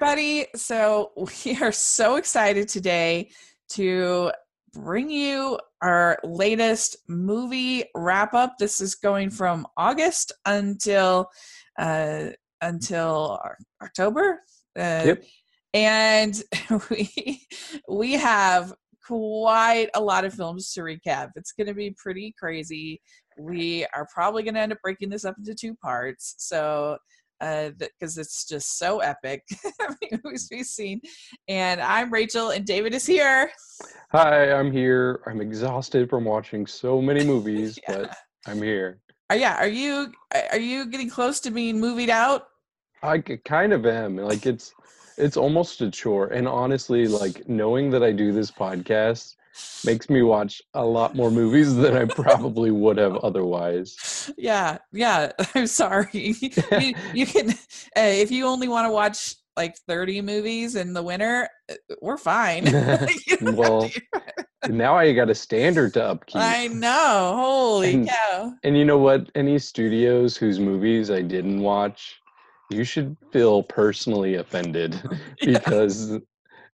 [0.00, 0.46] everybody.
[0.56, 1.12] So,
[1.44, 3.30] we are so excited today
[3.70, 4.32] to
[4.72, 8.56] bring you our latest movie wrap up.
[8.58, 11.28] This is going from August until
[11.78, 12.28] uh,
[12.62, 13.40] until
[13.82, 14.40] October.
[14.78, 15.24] Uh, Yep.
[15.74, 16.42] And
[16.90, 17.46] we
[17.86, 18.72] we have
[19.06, 21.30] quite a lot of films to recap.
[21.36, 23.02] It's going to be pretty crazy.
[23.38, 26.36] We are probably going to end up breaking this up into two parts.
[26.38, 26.96] So
[27.40, 29.42] because it's just so epic.
[30.24, 31.00] movies we've seen.
[31.48, 33.50] And I'm Rachel, and David is here.
[34.12, 35.20] Hi, I'm here.
[35.26, 37.96] I'm exhausted from watching so many movies, Yeah.
[37.96, 38.16] but
[38.46, 39.00] I'm here.
[39.30, 40.12] Uh, yeah, are you
[40.52, 42.48] are you getting close to being movied out?
[43.02, 44.16] I kind of am.
[44.16, 44.74] Like it's
[45.16, 46.28] it's almost a chore.
[46.28, 49.36] And honestly, like knowing that I do this podcast
[49.84, 54.30] makes me watch a lot more movies than I probably would have otherwise.
[54.36, 55.32] Yeah, yeah.
[55.54, 56.08] I'm sorry.
[56.12, 57.54] you, you can uh,
[57.96, 62.66] if you only want to watch like 30 movies in the winter, uh, we're fine.
[62.66, 63.90] You don't have Well,
[64.68, 66.40] now I got a standard to upkeep.
[66.40, 67.32] I know.
[67.36, 68.52] Holy And- cow.
[68.62, 69.30] And you know what?
[69.34, 72.20] Any studios whose movies I didn't watch,
[72.70, 75.02] you should feel personally offended
[75.42, 75.58] Yeah.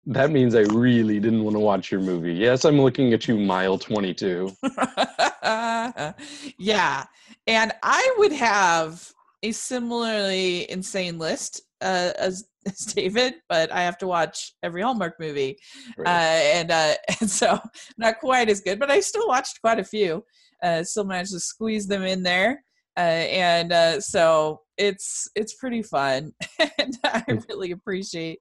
[0.08, 2.34] That means I really didn't want to watch your movie.
[2.34, 4.52] Yes, I'm looking at you, mile 22.
[5.44, 7.06] yeah.
[7.48, 9.11] And I would have
[9.42, 15.20] a similarly insane list uh, as, as David, but I have to watch every Hallmark
[15.20, 15.58] movie.
[16.00, 17.59] Uh, and, uh, and so
[17.98, 20.23] not quite as good, but I still watched quite a few.
[20.61, 22.64] Uh, still managed to squeeze them in there.
[22.98, 28.39] Uh, and uh, so it's it's pretty fun, and I really appreciate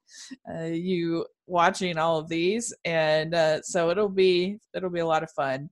[0.53, 2.75] uh, you watching all of these.
[2.85, 5.71] And uh, so it'll be it'll be a lot of fun.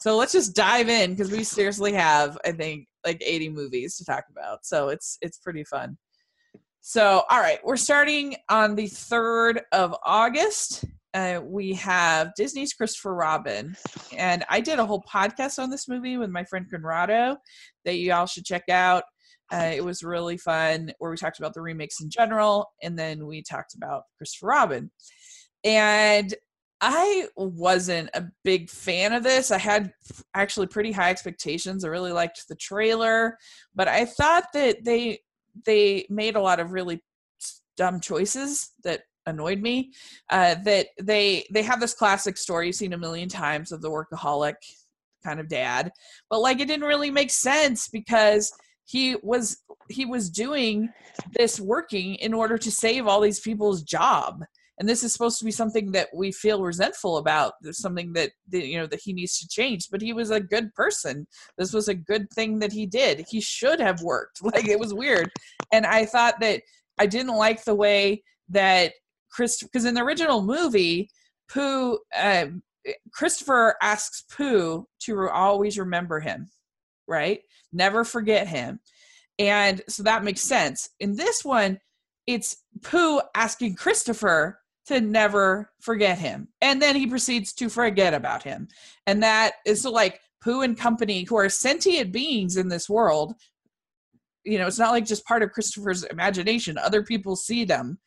[0.00, 4.04] So let's just dive in because we seriously have, I think, like 80 movies to
[4.04, 4.66] talk about.
[4.66, 5.96] So it's it's pretty fun.
[6.80, 10.84] So all right, we're starting on the third of August.
[11.14, 13.76] Uh, we have Disney's Christopher Robin,
[14.16, 17.36] and I did a whole podcast on this movie with my friend Conrado
[17.84, 19.04] that you all should check out.
[19.52, 23.26] Uh, it was really fun where we talked about the remakes in general, and then
[23.26, 24.90] we talked about Christopher Robin.
[25.64, 26.34] And
[26.80, 29.50] I wasn't a big fan of this.
[29.50, 29.92] I had
[30.34, 31.84] actually pretty high expectations.
[31.84, 33.38] I really liked the trailer,
[33.74, 35.20] but I thought that they
[35.64, 37.02] they made a lot of really
[37.76, 39.92] dumb choices that annoyed me.
[40.30, 43.90] Uh, that they they have this classic story you've seen a million times of the
[43.90, 44.56] workaholic
[45.24, 45.90] kind of dad,
[46.28, 48.52] but like it didn't really make sense because
[48.86, 49.58] he was
[49.88, 50.88] he was doing
[51.32, 54.42] this working in order to save all these people's job.
[54.78, 58.32] And this is supposed to be something that we feel resentful about there's something that,
[58.50, 59.88] that you know that he needs to change.
[59.90, 61.26] But he was a good person.
[61.56, 63.24] This was a good thing that he did.
[63.28, 64.40] He should have worked.
[64.54, 65.30] Like it was weird.
[65.72, 66.62] And i thought that
[66.98, 68.92] i didn't like the way that
[69.30, 71.10] chris because in the original movie
[71.48, 72.46] pooh uh,
[73.12, 76.48] christopher asks pooh to always remember him
[77.06, 77.40] right
[77.72, 78.80] never forget him
[79.38, 81.78] and so that makes sense in this one
[82.26, 86.48] it's pooh asking christopher to never forget him.
[86.60, 88.68] And then he proceeds to forget about him.
[89.06, 93.34] And that is so like Pooh and company, who are sentient beings in this world.
[94.44, 96.76] You know, it's not like just part of Christopher's imagination.
[96.76, 97.98] Other people see them.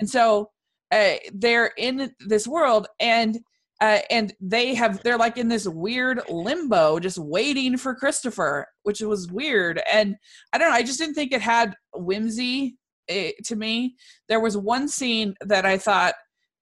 [0.00, 0.50] And so
[0.90, 3.38] uh, they're in this world and
[3.80, 9.00] uh, and they have they're like in this weird limbo just waiting for christopher which
[9.00, 9.80] was weird.
[9.90, 10.16] And
[10.52, 12.76] i don't know i just didn't think it had whimsy
[13.08, 13.96] eh, to me.
[14.28, 16.14] There was one scene that i thought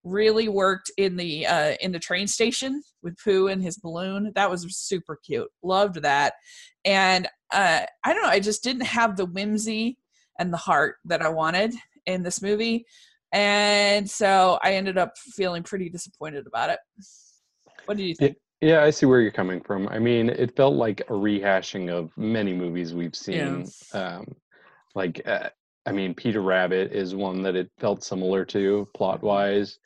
[0.03, 4.31] really worked in the uh in the train station with Pooh and his balloon.
[4.35, 5.49] That was super cute.
[5.61, 6.33] Loved that.
[6.83, 9.97] And uh i don't know i just didn't have the whimsy
[10.39, 11.73] and the heart that i wanted
[12.05, 12.85] in this movie
[13.33, 16.79] and so i ended up feeling pretty disappointed about it
[17.85, 19.89] what do you think Yeah, I see where you're coming from.
[19.89, 23.65] I mean, it felt like a rehashing of many movies we've seen.
[23.93, 24.25] Um,
[24.95, 25.49] like, uh,
[25.85, 29.79] I mean, Peter Rabbit is one that it felt similar to plot wise.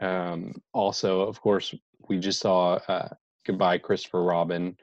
[0.00, 1.72] Um, also, of course,
[2.08, 3.08] we just saw uh,
[3.46, 4.76] Goodbye, Christopher Robin.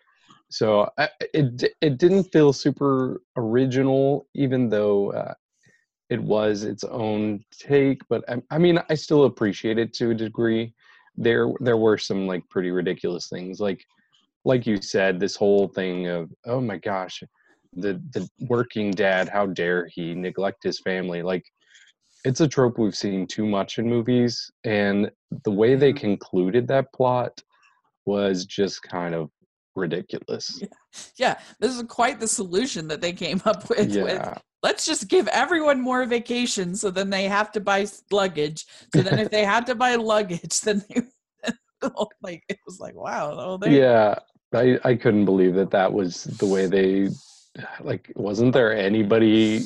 [0.49, 5.33] So I, it it didn't feel super original, even though uh,
[6.11, 8.01] it was its own take.
[8.09, 10.73] But I, I mean, I still appreciate it to a degree
[11.17, 13.83] there there were some like pretty ridiculous things like
[14.45, 17.21] like you said this whole thing of oh my gosh
[17.73, 21.43] the the working dad how dare he neglect his family like
[22.23, 25.11] it's a trope we've seen too much in movies and
[25.43, 25.97] the way they Mhm.
[25.99, 27.41] concluded that plot
[28.05, 29.29] was just kind of
[29.75, 30.67] ridiculous yeah
[31.17, 35.07] yeah this is quite the solution that they came up with with yeah let's just
[35.07, 38.65] give everyone more vacation so then they have to buy luggage.
[38.93, 41.01] So then if they had to buy luggage, then they
[42.21, 43.59] like it was like wow.
[43.61, 44.15] Oh, yeah,
[44.53, 47.09] I I couldn't believe that that was the way they
[47.81, 48.11] like.
[48.15, 49.63] Wasn't there anybody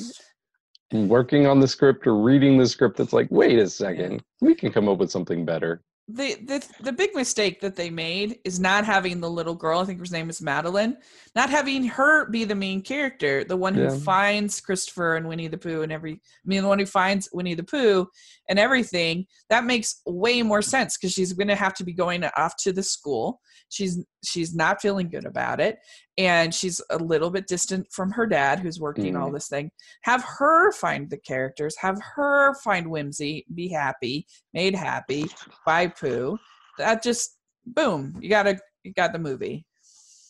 [0.92, 4.72] working on the script or reading the script that's like, wait a second, we can
[4.72, 5.82] come up with something better?
[6.08, 9.80] The the the big mistake that they made is not having the little girl.
[9.80, 10.98] I think her name is Madeline.
[11.34, 15.58] Not having her be the main character, the one who finds Christopher and Winnie the
[15.58, 16.12] Pooh and every.
[16.12, 18.06] I mean, the one who finds Winnie the Pooh
[18.48, 19.26] and everything.
[19.50, 22.72] That makes way more sense because she's going to have to be going off to
[22.72, 23.40] the school.
[23.68, 25.78] She's she's not feeling good about it,
[26.18, 29.20] and she's a little bit distant from her dad who's working mm.
[29.20, 29.70] all this thing.
[30.02, 31.76] Have her find the characters.
[31.78, 33.44] Have her find whimsy.
[33.54, 34.26] Be happy.
[34.54, 35.26] Made happy.
[35.64, 36.38] By pooh
[36.78, 37.36] that just
[37.66, 38.16] boom.
[38.20, 39.64] You got a you got the movie.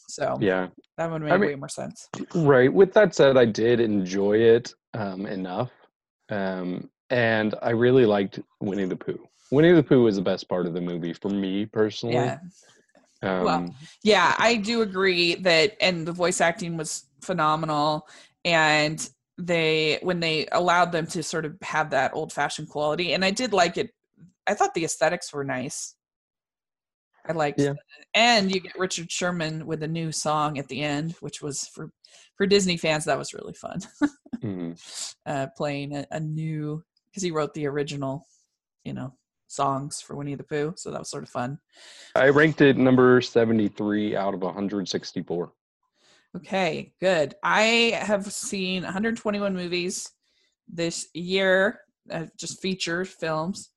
[0.09, 0.69] So yeah.
[0.99, 2.09] that would make I mean, way more sense.
[2.35, 2.73] right.
[2.73, 5.71] With that said i did enjoy it um, enough.
[6.29, 9.27] Um, and i really liked winnie the pooh.
[9.53, 12.15] Winnie the pooh was the best part of the movie for me personally.
[12.15, 12.39] Yeah
[13.23, 18.07] um, well, yeah, I do agree that, and the voice acting was phenomenal.
[18.45, 19.09] And
[19.39, 23.31] they, when they allowed them to sort of have that old fashioned quality, and I
[23.31, 23.91] did like it.
[24.47, 25.95] I thought the aesthetics were nice.
[27.29, 27.73] I liked, yeah.
[28.15, 31.91] and you get Richard Sherman with a new song at the end, which was for
[32.37, 33.05] for Disney fans.
[33.05, 33.81] That was really fun.
[34.37, 34.73] mm-hmm.
[35.27, 38.27] uh, playing a, a new because he wrote the original,
[38.85, 39.15] you know,
[39.49, 41.59] songs for Winnie the Pooh, so that was sort of fun.
[42.15, 45.53] I ranked it number 73 out of 164.
[46.37, 47.35] Okay, good.
[47.43, 50.11] I have seen 121 movies
[50.69, 53.71] this year, uh, just feature films,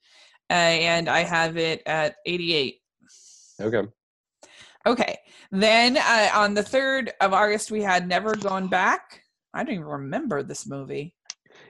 [0.50, 2.76] uh, and I have it at 88.
[3.62, 3.84] Okay.
[4.86, 5.18] Okay.
[5.52, 9.22] Then uh, on the 3rd of August, we had Never Goin' Back.
[9.54, 11.16] I don't even remember this movie.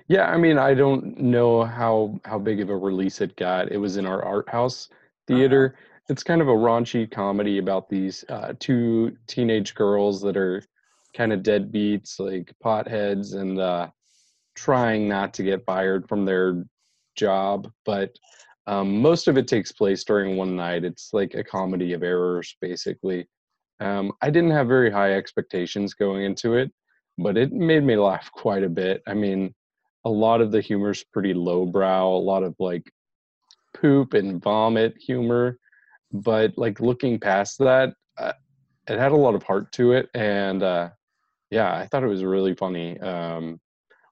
[0.09, 3.71] Yeah, I mean, I don't know how how big of a release it got.
[3.71, 4.89] It was in our art house
[5.27, 5.75] theater.
[5.75, 6.03] Uh-huh.
[6.09, 10.63] It's kind of a raunchy comedy about these uh, two teenage girls that are
[11.15, 13.89] kind of deadbeats, like potheads, and uh,
[14.55, 16.65] trying not to get fired from their
[17.15, 17.71] job.
[17.85, 18.17] But
[18.65, 20.83] um, most of it takes place during one night.
[20.83, 23.27] It's like a comedy of errors, basically.
[23.79, 26.71] Um, I didn't have very high expectations going into it,
[27.19, 29.03] but it made me laugh quite a bit.
[29.07, 29.53] I mean,
[30.09, 32.91] a lot of the humor's pretty lowbrow, a lot of like
[33.75, 35.59] poop and vomit humor.
[36.11, 38.33] But like looking past that, uh,
[38.87, 40.09] it had a lot of heart to it.
[40.15, 40.89] And uh,
[41.51, 42.99] yeah, I thought it was really funny.
[42.99, 43.59] Um,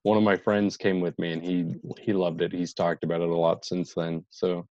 [0.03, 2.53] one of my friends came with me and he he loved it.
[2.53, 4.23] He's talked about it a lot since then.
[4.29, 4.67] So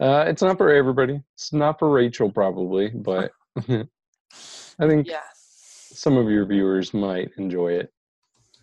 [0.00, 1.20] uh, it's not for everybody.
[1.34, 3.30] It's not for Rachel probably, but
[3.68, 5.20] I think yeah.
[5.34, 7.92] some of your viewers might enjoy it.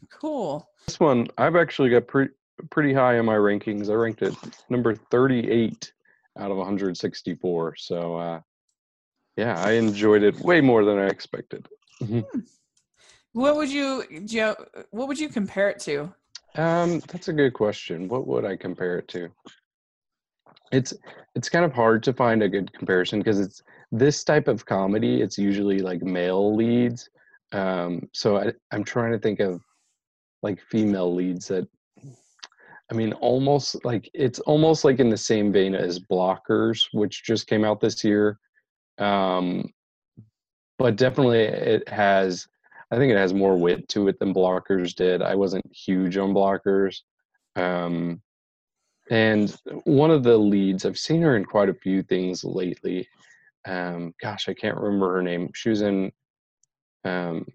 [0.10, 0.68] Cool.
[0.88, 2.32] This one, I've actually got pretty
[2.72, 3.90] pretty high in my rankings.
[3.90, 4.34] I ranked it
[4.70, 5.92] number 38
[6.40, 7.76] out of 164.
[7.76, 8.42] So, uh,
[9.36, 11.68] yeah, I enjoyed it way more than I expected.
[12.00, 12.22] hmm.
[13.34, 14.56] What would you, Joe?
[14.92, 16.12] What would you compare it to?
[16.56, 18.08] Um, that's a good question.
[18.08, 19.30] What would I compare it to?
[20.72, 20.94] It's
[21.36, 23.62] it's kind of hard to find a good comparison because it's
[23.92, 25.22] this type of comedy.
[25.22, 27.10] It's usually like male leads.
[27.52, 29.62] Um, so I, I'm trying to think of
[30.44, 31.68] like female leads that
[32.90, 37.48] I mean, almost like it's almost like in the same vein as Blockers, which just
[37.48, 38.40] came out this year.
[38.98, 39.74] Um,
[40.80, 42.48] but definitely it has,
[42.92, 45.22] I think it has more wit to it than Blockers did.
[45.22, 47.02] I wasn't huge on Blockers.
[47.58, 48.22] Um,
[49.10, 53.08] and one of the leads, I've seen her in quite a few things lately.
[53.66, 55.50] Um, gosh, I can't remember her name.
[55.56, 56.12] She was in
[57.04, 57.46] um,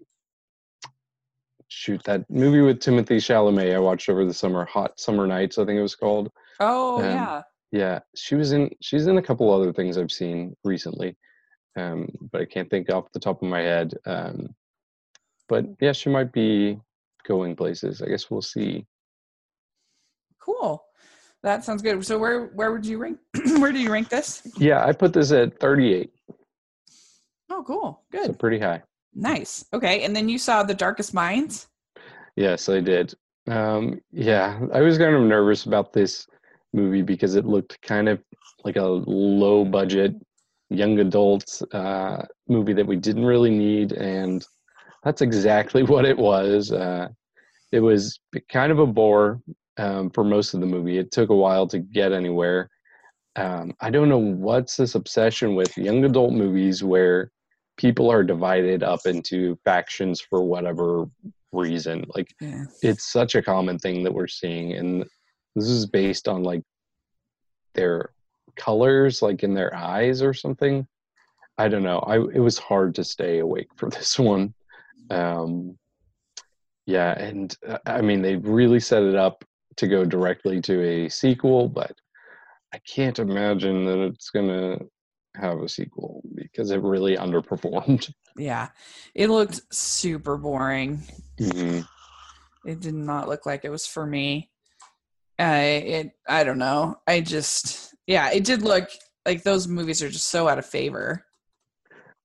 [1.73, 5.65] shoot that movie with Timothée Chalamet I watched over the summer, Hot Summer Nights, I
[5.65, 6.31] think it was called.
[6.59, 7.41] Oh um, yeah.
[7.71, 8.69] Yeah, she was in.
[8.81, 11.17] She's in a couple other things I've seen recently,
[11.75, 13.95] um, but I can't think off the top of my head.
[14.05, 14.53] Um,
[15.49, 16.79] but yeah, she might be
[17.27, 18.03] going places.
[18.03, 18.85] I guess we'll see.
[20.39, 20.83] Cool.
[21.41, 22.05] That sounds good.
[22.05, 23.17] So where where would you rank?
[23.57, 24.47] where do you rank this?
[24.55, 26.11] Yeah, I put this at 38.
[27.49, 28.03] Oh, cool.
[28.11, 28.27] Good.
[28.27, 28.83] So pretty high.
[29.15, 29.65] Nice.
[29.73, 30.03] Okay.
[30.03, 31.67] And then you saw The Darkest Minds?
[32.35, 33.13] Yes, I did.
[33.47, 36.25] Um, yeah, I was kind of nervous about this
[36.73, 38.21] movie because it looked kind of
[38.63, 40.15] like a low budget
[40.69, 43.91] young adult uh, movie that we didn't really need.
[43.91, 44.45] And
[45.03, 46.71] that's exactly what it was.
[46.71, 47.09] Uh,
[47.71, 49.41] it was kind of a bore
[49.77, 50.97] um, for most of the movie.
[50.97, 52.69] It took a while to get anywhere.
[53.35, 57.31] Um, I don't know what's this obsession with young adult movies where
[57.77, 61.05] people are divided up into factions for whatever
[61.51, 62.05] reason.
[62.15, 62.65] Like Yeah.
[62.81, 65.05] it's such a common thing that we're seeing, and
[65.55, 66.63] this is based on like
[67.73, 68.11] their
[68.55, 70.87] colors, like in their eyes or something.
[71.57, 71.99] I don't know.
[71.99, 74.53] I it was hard to stay awake for this one.
[75.09, 75.77] Um,
[76.85, 79.45] yeah, and uh, I mean they really set it up
[79.77, 81.93] to go directly to a sequel, but
[82.73, 84.79] I can't imagine that it's gonna
[85.35, 88.11] have a sequel because it really underperformed.
[88.35, 88.69] Yeah.
[89.13, 91.03] It looked super boring.
[91.39, 91.85] Mhm.
[92.65, 94.49] It did not look like it was for me.
[95.39, 96.97] Uh, it I don't know.
[97.05, 98.89] I just yeah, it did look
[99.27, 101.23] like those movies are just so out of favor.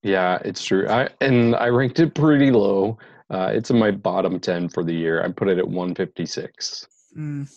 [0.02, 0.88] Yeah, it's true.
[0.88, 2.96] I and I ranked it pretty low.
[3.28, 5.22] Uh, it's in my bottom ten for the year.
[5.22, 6.86] I put it at 156.
[7.18, 7.50] Mm.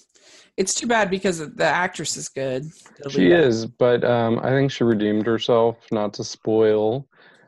[0.57, 2.65] It's too bad because the actress is good.
[3.09, 5.77] She is, but um, I think she redeemed herself.
[5.91, 7.07] Not to spoil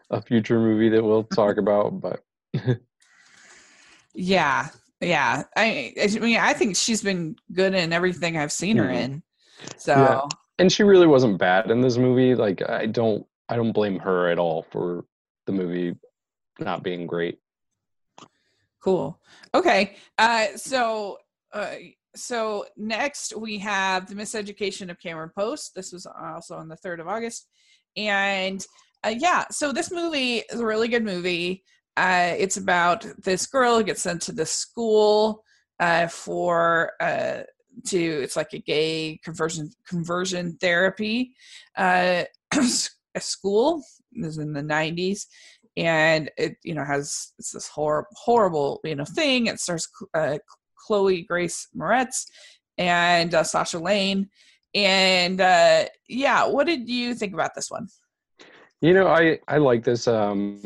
[0.10, 2.22] a future movie that we'll talk about, but
[4.15, 4.69] Yeah,
[5.01, 5.43] yeah.
[5.55, 8.95] I, I mean, I think she's been good in everything I've seen her Mhm.
[9.03, 9.24] in.
[9.77, 10.22] So Yeah.
[10.60, 12.36] and she really wasn't bad in this movie.
[12.36, 15.05] Like I don't, I don't blame her at all for
[15.45, 15.95] the movie
[16.60, 17.39] not being great.
[18.81, 19.19] cool.
[19.55, 19.95] Okay.
[20.17, 21.17] Uh, so,
[21.53, 21.72] uh,
[22.15, 25.74] so next we have the Miseducation of Cameron Post.
[25.75, 27.48] This was also on the third of August,
[27.98, 28.65] and
[29.03, 29.46] uh, yeah.
[29.51, 31.63] So this movie is a really good movie.
[31.98, 35.43] Uh, it's about this girl who gets sent to this school
[35.79, 37.41] uh, for uh,
[37.86, 41.34] to it's like a gay conversion conversion therapy
[41.77, 43.84] uh, a school.
[44.12, 45.27] This is in the nineties,
[45.75, 49.48] and it you know has it's this horrible horrible you know thing.
[49.48, 50.38] It starts uh,
[50.86, 52.25] Chloe Grace Moretz
[52.78, 54.30] and uh, Sasha Lane,
[54.74, 57.88] and uh, yeah, what did you think about this one?
[58.82, 60.08] You know, I I like this.
[60.08, 60.62] Um,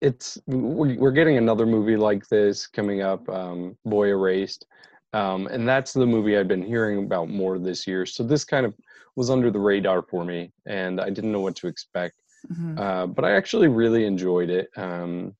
[0.00, 4.66] it's we- we're getting another movie like this coming up, um, Boy Erased,
[5.12, 8.06] um, and that's the movie I've been hearing about more this year.
[8.06, 8.74] So this kind of
[9.16, 12.14] was under the radar for me, and I didn't know what to expect.
[12.52, 12.78] Mhm.
[12.78, 14.68] Uh, but I actually really enjoyed it.
[14.76, 15.34] Um,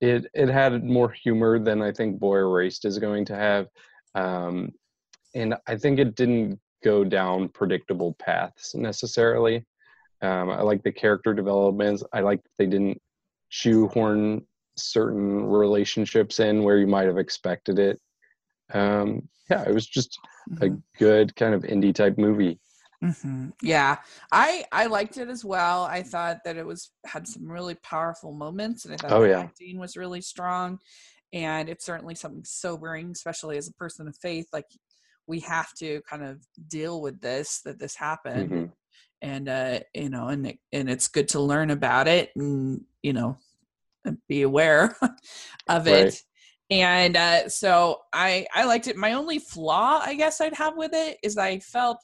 [0.00, 3.68] it it had more humor than I think Boy Erased is going to have,
[4.14, 4.72] um,
[5.34, 9.64] and I think it didn't go down predictable paths necessarily.
[10.22, 12.04] Um, I like the character developments.
[12.12, 13.00] I like that they didn't
[13.50, 14.42] shoehorn
[14.76, 18.00] certain relationships in where you might have expected it.
[18.72, 20.18] Um, yeah, it was just
[20.60, 20.82] a Mhm.
[20.98, 22.60] good kind of indie type movie.
[23.02, 23.96] Hmm Yeah,
[24.30, 25.84] I I liked it as well.
[25.84, 29.28] I thought that it was had some really powerful moments, and I thought Oh, the
[29.28, 29.42] yeah.
[29.42, 30.78] acting was really strong.
[31.32, 34.48] And it's certainly something sobering, especially as a person of faith.
[34.52, 34.66] Like
[35.26, 38.72] we have to kind of deal with this that this happened, Mhm.
[39.22, 43.12] and uh, you know, and it, and it's good to learn about it, and you
[43.14, 43.38] know,
[44.28, 44.96] be aware
[45.68, 46.14] of it.
[46.14, 46.22] Right.
[46.70, 48.96] And uh, so I I liked it.
[48.96, 51.98] My only flaw, I guess, I'd have with it is I felt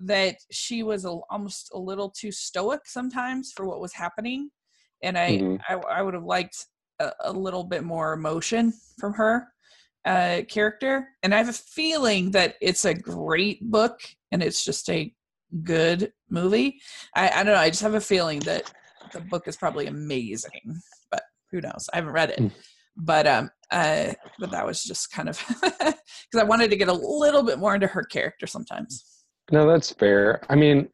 [0.00, 4.50] that she was a, almost a little too stoic sometimes for what was happening,
[5.02, 5.60] and I Mhm.
[5.68, 6.66] I, I would have liked
[7.00, 9.48] a, a little bit more emotion from her
[10.04, 11.08] uh, character.
[11.22, 14.00] And I have a feeling that it's a great book
[14.32, 15.12] and it's just a
[15.62, 16.80] good movie.
[17.14, 17.60] I, I don't know.
[17.60, 18.64] I just have a feeling that
[19.12, 21.88] the book is probably amazing, but who knows?
[21.92, 22.40] I haven't read it.
[22.40, 22.52] Mm.
[22.96, 26.92] But um, uh, but that was just kind of because I wanted to get a
[26.92, 29.04] little bit more into her character sometimes.
[29.50, 30.40] No, that's fair.
[30.48, 30.88] I mean,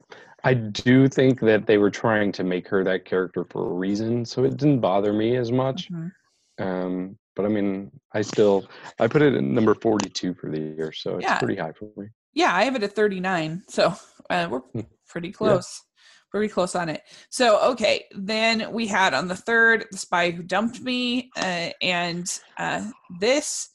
[0.44, 4.24] I do think that they were trying to make her that character for a reason,
[4.24, 5.90] so it didn't bother me as much.
[5.90, 6.12] Mhm.
[6.58, 8.68] Um, but I mean, I still
[9.00, 11.38] I put it at number forty-two for the year, so it's Yeah.
[11.38, 12.08] pretty high for me.
[12.32, 13.62] Yeah, I have it at 39.
[13.68, 13.94] So
[14.30, 14.80] uh, we're Hmm.
[15.08, 15.82] pretty close.
[16.30, 17.02] Pretty close on it.
[17.30, 18.06] So, okay.
[18.12, 21.30] Then we had on the third, The Spy Who Dumped Me.
[21.36, 23.68] Uh, and uh, this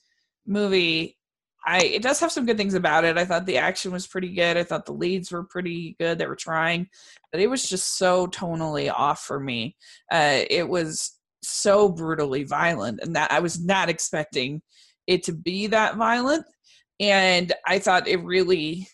[0.45, 1.17] movie,
[1.69, 3.17] I it does have some good things about it.
[3.17, 4.57] I thought the action was pretty good.
[4.57, 6.17] I thought the leads were pretty good.
[6.17, 6.88] They were trying,
[7.31, 9.75] but it was just so tonally off for me.
[10.11, 14.61] Uh, it was so brutally violent, and that I was not expecting
[15.07, 16.45] it to be that violent
[16.99, 18.88] and I thought it really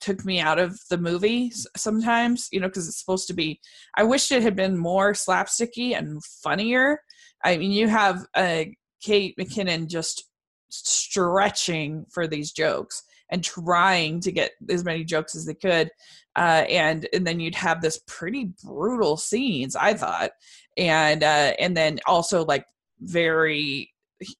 [0.00, 3.60] took me out of the movie sometimes, you know, because it's supposed to be.
[3.96, 7.00] I wished it had been more slapsticky and funnier.
[7.44, 8.64] I mean, you have uh,
[9.02, 10.29] Kate McKinnon just
[10.70, 15.90] stretching for these jokes and trying to get as many jokes as they could,
[16.36, 19.76] uh, and and then you'd have this pretty brutal scenes.
[19.76, 20.30] I thought,
[20.76, 22.64] and uh, and then also like
[23.00, 23.90] very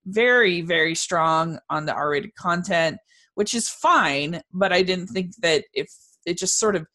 [0.06, 2.98] very very strong on the r-rated content
[3.34, 5.88] which is fine but i didn't think that if
[6.26, 6.86] it just sort of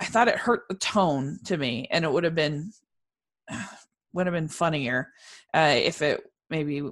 [0.00, 2.70] i thought it hurt the tone to me and it would have been
[4.12, 5.08] would have been funnier
[5.54, 6.82] uh, if it maybe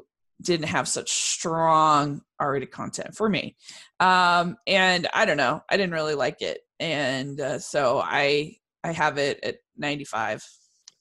[0.42, 3.56] didn't have such strong R-rated content for me.
[4.00, 8.92] Um, and I don't know, I didn't really like it, and uh, so I I
[8.92, 10.44] have it at 95.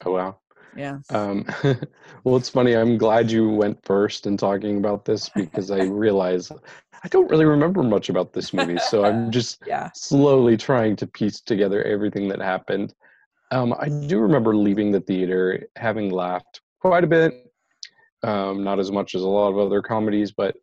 [0.05, 0.39] Oh wow.
[0.75, 0.97] Yeah.
[1.09, 1.45] Um,
[2.23, 2.75] well, it's funny.
[2.75, 6.51] I'm glad you went first in talking about this because I realize
[7.03, 8.77] I don't really remember much about this movie.
[8.77, 9.89] So I'm just yeah.
[9.93, 12.93] slowly trying to piece together everything that happened.
[13.51, 17.51] Um, I do remember leaving the theater having laughed quite a bit.
[18.25, 20.55] Um, not as much as a lot of other comedies, but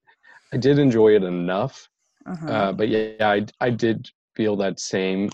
[0.53, 1.89] I did enjoy it enough.
[2.27, 2.47] Uh-huh.
[2.47, 5.31] Uh, but yeah, I, I did feel that same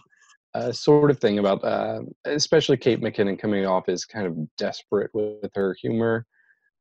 [0.55, 5.11] uh, sort of thing about, uh, especially Kate McKinnon coming off as kind of desperate
[5.15, 6.27] with her humor,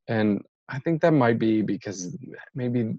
[0.08, 2.18] and I think that might be because
[2.54, 2.94] maybe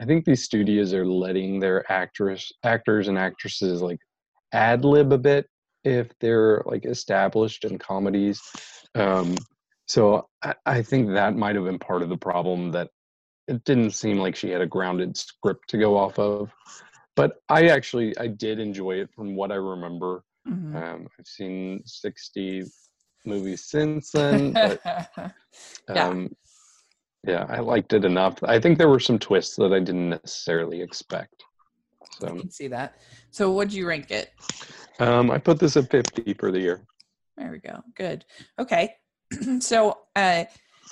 [0.00, 3.98] I think these studios are letting their actress actors and actresses like
[4.52, 5.46] ad lib a bit
[5.84, 8.40] if they're like established in comedies.
[8.94, 9.36] Um,
[9.88, 12.90] so I, I think that might have been part of the problem that
[13.48, 16.52] it didn't seem like she had a grounded script to go off of.
[17.16, 20.22] But I actually I did enjoy it from what I remember.
[20.46, 20.74] Mhm.
[20.76, 22.62] Um, I've seen sixty
[23.24, 24.52] movies since then.
[24.52, 24.80] But,
[25.88, 26.08] Yeah.
[26.08, 26.30] um,
[27.26, 28.42] yeah, I liked it enough.
[28.44, 31.42] I think there were some twists that I didn't necessarily expect.
[32.02, 32.98] I So can see that.
[33.30, 34.30] So, what'd you rank it?
[35.00, 36.86] um, I put this at fifty for the year.
[37.36, 37.82] There we go.
[37.94, 38.24] Good.
[38.58, 38.94] Okay.
[39.60, 40.44] so uh,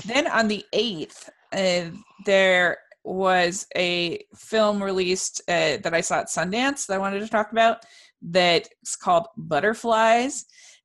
[0.05, 1.90] then on the 8th, uh,
[2.25, 7.28] there was a film released uh, that I saw at Sundance that I wanted to
[7.28, 7.78] talk about
[8.21, 10.45] that's called Butterflies.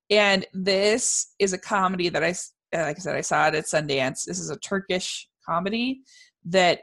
[0.09, 2.35] And this is a comedy that I,
[2.73, 4.25] like I said, I saw it at Sundance.
[4.25, 6.01] This is a Turkish comedy
[6.45, 6.81] that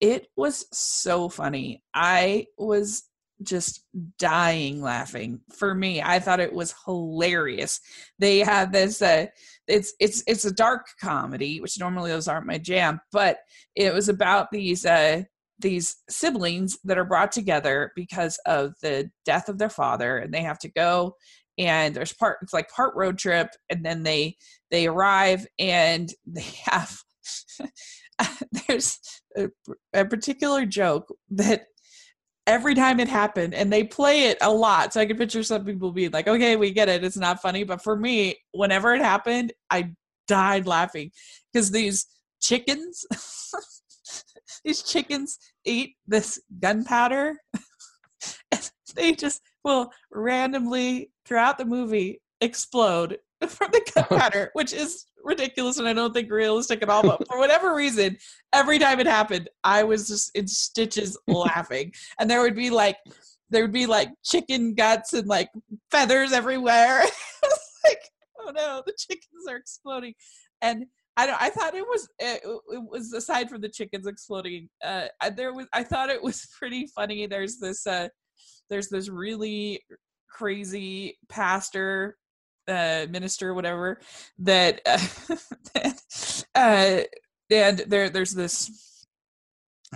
[0.00, 1.82] it was so funny.
[1.94, 3.04] I was
[3.42, 3.84] just
[4.18, 5.40] dying laughing.
[5.52, 7.80] For me i thought it was hilarious.
[8.18, 9.26] They have this uh
[9.68, 13.38] it's it's it's a dark comedy which normally those aren't my jam but
[13.76, 15.22] it was about these uh
[15.60, 20.42] these siblings that are brought together because of the death of their father and they
[20.42, 21.14] have to go
[21.58, 24.36] and there's part it's like part road trip and then they
[24.70, 26.98] they arrive and they have
[28.68, 28.98] there's
[29.36, 29.48] a,
[29.94, 31.66] a particular joke that
[32.46, 35.64] every time it happened and they play it a lot so i can picture some
[35.64, 39.00] people being like okay we get it it's not funny but for me whenever it
[39.00, 39.90] happened i
[40.26, 41.10] died laughing
[41.52, 42.06] because these
[42.40, 43.06] chickens
[44.64, 47.36] these chickens eat this gunpowder
[48.50, 55.78] and they just will randomly throughout the movie explode from the gunpowder which is ridiculous
[55.78, 58.16] and i don't think realistic at all but for whatever reason
[58.52, 62.96] every time it happened i was just in stitches laughing and there would be like
[63.50, 65.48] there would be like chicken guts and like
[65.90, 67.02] feathers everywhere
[67.42, 68.02] It was like
[68.40, 70.14] oh no the chickens are exploding
[70.60, 71.42] and I don't.
[71.42, 72.08] I thought it was.
[72.18, 74.70] It, it was aside from the chickens exploding.
[74.82, 75.66] Uh, I- there was.
[75.72, 77.26] I thought it was pretty funny.
[77.26, 77.86] There's this.
[77.86, 78.08] Uh,
[78.70, 79.82] there's this really
[80.30, 82.16] crazy pastor,
[82.68, 84.00] uh, minister, whatever.
[84.38, 84.80] That.
[86.54, 87.02] Uh,
[87.50, 88.10] and there.
[88.10, 89.06] There's this.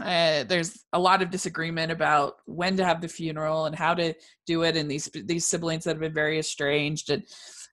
[0.00, 4.14] Uh, there's a lot of disagreement about when to have the funeral and how to
[4.46, 7.10] do it, and these these siblings that have been very estranged.
[7.10, 7.22] And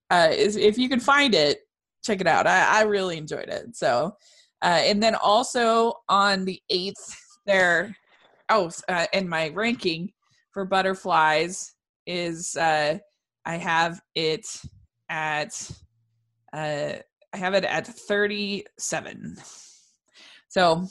[0.10, 1.60] uh, if you can find it,
[2.04, 2.48] check it out.
[2.48, 3.76] I, I really enjoyed it.
[3.76, 4.16] So,
[4.62, 7.96] uh, and then also on the eighth, there.
[8.50, 10.12] Oh, uh, and my ranking
[10.52, 11.74] for butterflies
[12.06, 12.98] is uh,
[13.46, 14.46] I have it
[15.14, 15.72] at
[16.52, 16.94] uh,
[17.34, 19.38] I have it at thirty seven.
[20.50, 20.88] So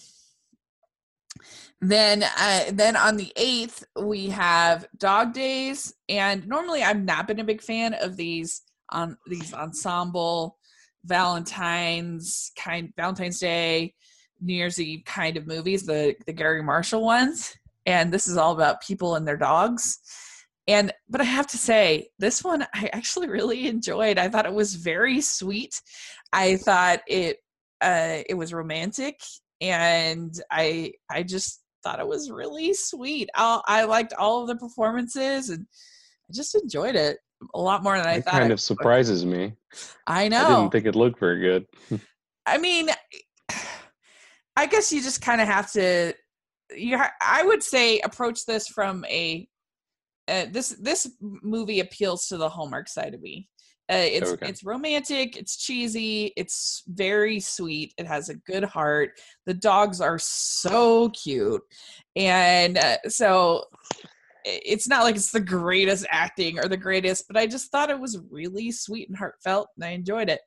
[1.81, 7.41] then uh, then on the 8th we have dog days and normally i've not been
[7.41, 10.59] a big fan of these on these ensemble
[11.05, 13.95] valentine's kind valentine's day
[14.41, 18.53] new year's eve kind of movies the the garry marshall ones and this is all
[18.53, 19.99] about people and their dogs
[20.69, 24.55] and but i have to say this one i actually really enjoyed i thought it
[24.55, 25.81] was very sweet
[26.33, 27.39] i thought it
[27.81, 29.21] uh it was romantic
[29.61, 34.57] and i i just thought it was really sweet i i liked all of the
[34.57, 35.67] performances and
[36.31, 37.19] i just enjoyed it
[37.55, 39.55] a lot more than i It thought kind of surprises me.
[40.07, 40.45] I know.
[40.45, 41.67] I didn't think it looked very good.
[42.47, 42.89] I mean,
[44.57, 46.15] I guess you just kind of have to.
[46.75, 49.49] You, ha- I would say, approach this from a.
[50.29, 53.49] Uh, this this movie appeals to the Hallmark side of me.
[53.91, 54.49] Uh, it's Okay.
[54.49, 57.93] it's romantic, it's cheesy, it's very sweet.
[57.99, 59.11] It has a good heart.
[59.47, 61.63] The dogs are so cute,
[62.15, 63.65] and uh, so
[64.45, 68.01] it's not like it's the greatest acting or the greatest, but I just thought it
[68.01, 70.41] was really sweet and heartfelt, and I enjoyed it.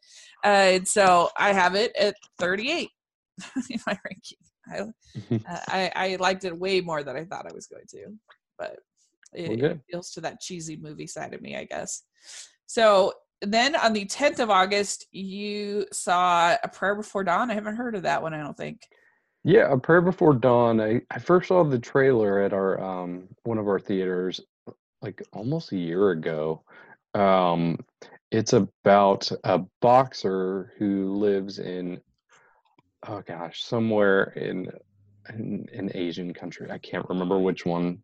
[0.44, 2.90] Uh, and so I have it at 38
[3.70, 4.38] in my ranking.
[4.68, 4.80] I,
[5.54, 8.18] uh, I, I liked it way more than I thought I was going to,
[8.58, 8.78] but
[9.36, 12.04] it, it feels to that cheesy movie side of me, I guess.
[12.66, 17.52] So then on the 10th of August, you saw A Prayer Before Dawn.
[17.52, 18.82] I haven't heard of that one, I don't think.
[19.44, 20.82] Yeah, A Prayer Before Dawn.
[20.82, 24.42] I, I first saw the trailer at our um one of our theaters
[25.02, 26.64] like almost a year ago.
[27.14, 27.78] Um
[28.32, 32.02] it's about a boxer who lives in
[33.08, 34.72] oh gosh, somewhere in
[35.30, 36.70] in an Asian country.
[36.72, 38.00] I can't remember which one.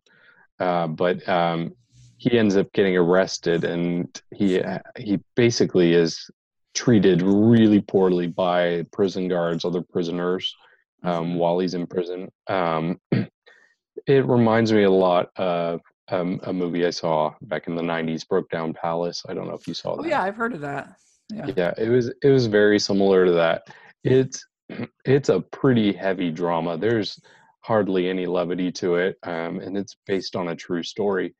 [0.62, 1.74] Uh, but um
[2.22, 4.62] he ends up getting arrested and he
[4.96, 6.30] he basically is
[6.72, 10.54] treated really poorly by prison guards other prisoners
[11.02, 12.30] um, while he's in prison.
[12.46, 13.00] Um,
[14.06, 18.26] it reminds me a lot of um, a movie i saw back in the 90s
[18.28, 19.24] broke down palace.
[19.28, 20.00] I don't know if you saw that.
[20.00, 20.08] oh, that.
[20.08, 20.94] yeah i've heard of that.
[21.32, 21.50] Yeah.
[21.56, 23.66] yeah it was it was very similar to that.
[24.04, 24.44] It's
[25.04, 26.76] it's a pretty heavy drama.
[26.76, 27.18] There's
[27.62, 31.34] hardly any levity to it um, and it's based on a true story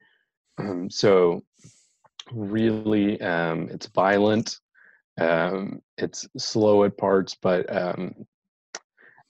[0.58, 1.42] um, so
[2.30, 4.58] really, um, it's violent.
[5.20, 8.14] Um, it's slow at parts, but um,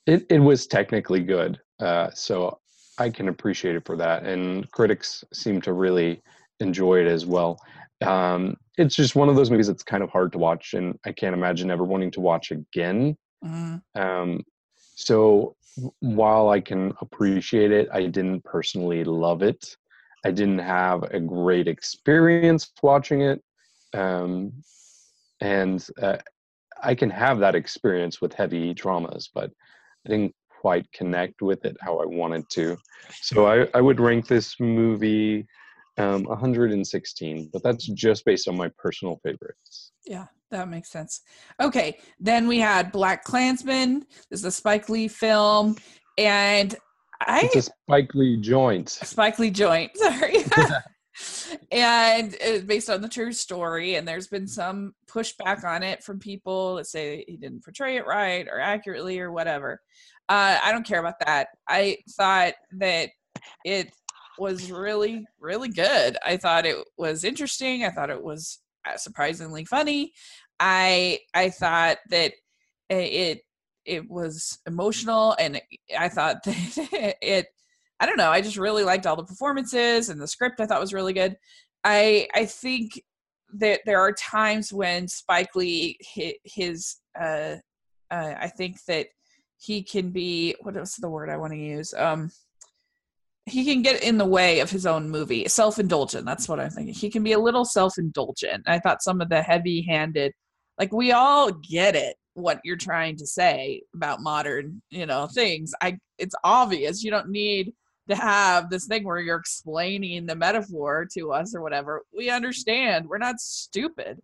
[0.06, 1.60] it it was technically good.
[1.80, 2.60] Uh, so
[2.98, 6.22] I can appreciate it for that, and critics seem to really
[6.60, 7.58] enjoy it as well.
[8.04, 11.12] Um, it's just one of those movies that's kind of hard to watch, and I
[11.12, 13.16] can't imagine ever wanting to watch again.
[13.44, 14.00] Mm-hmm.
[14.00, 14.44] Um,
[14.94, 15.56] so
[16.00, 19.76] while I can appreciate it, I didn't personally love it.
[20.24, 23.42] I didn't have a great experience watching it.
[23.94, 24.52] Um,
[25.40, 26.18] and uh,
[26.82, 29.50] I can have that experience with heavy dramas, but
[30.06, 32.76] I didn't quite connect with it how I wanted to.
[33.20, 35.46] So I, I would rank this movie
[35.98, 39.92] um, 116, but that's just based on my personal favorites.
[40.06, 41.22] Yeah, that makes sense.
[41.60, 44.02] Okay, then we had BlacKkKlansman.
[44.30, 45.76] This is a Spike Lee film,
[46.18, 46.74] and
[47.26, 48.88] I, it's a Spike Lee joint.
[48.88, 49.90] Spike Lee joint.
[49.96, 50.36] Sorry.
[51.70, 53.96] and it's based on the true story.
[53.96, 58.06] And there's been some pushback on it from people that say he didn't portray it
[58.06, 59.80] right or accurately or whatever.
[60.28, 61.48] Uh, I don't care about that.
[61.68, 63.10] I thought that
[63.64, 63.92] it
[64.38, 66.16] was really, really good.
[66.24, 67.84] I thought it was interesting.
[67.84, 70.12] I thought it was uh, surprisingly funny.
[70.60, 72.32] I I thought that
[72.88, 73.42] it
[73.84, 75.60] it was emotional and
[75.98, 77.46] i thought that it
[78.00, 80.80] i don't know i just really liked all the performances and the script i thought
[80.80, 81.36] was really good
[81.84, 83.02] i i think
[83.52, 87.56] that there are times when spike lee hit his uh,
[88.10, 89.06] uh i think that
[89.58, 92.30] he can be What is the word i want to use um
[93.46, 95.48] he can get in the way of his own movie.
[95.48, 96.94] Self-indulgent that's what i'm thinking.
[96.94, 98.64] He can be a little self-indulgent.
[98.66, 100.32] I thought some of the heavy-handed
[100.78, 105.72] like we all get it what you're trying to say about modern you know things.
[105.80, 107.02] I it's obvious.
[107.02, 107.72] You don't need
[108.08, 112.02] to have this thing where you're explaining the metaphor to us or whatever.
[112.16, 113.08] We understand.
[113.08, 114.20] We're not stupid.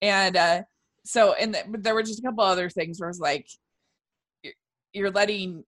[0.00, 0.62] And uh
[1.04, 3.46] so and there were just a couple other things where it's like
[4.92, 5.64] you're letting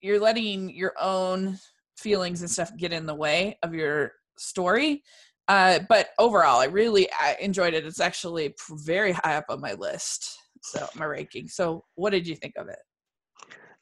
[0.00, 1.58] you're letting your own
[1.98, 5.02] feelings and stuff get in the way of your story
[5.48, 9.72] uh but overall i really I enjoyed it it's actually very high up on my
[9.72, 11.48] list so my ranking.
[11.48, 12.78] So what did you think of it?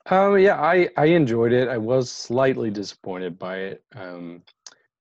[0.09, 1.69] Um, yeah, I I enjoyed it.
[1.69, 3.85] I was slightly disappointed by it.
[3.95, 4.43] Um,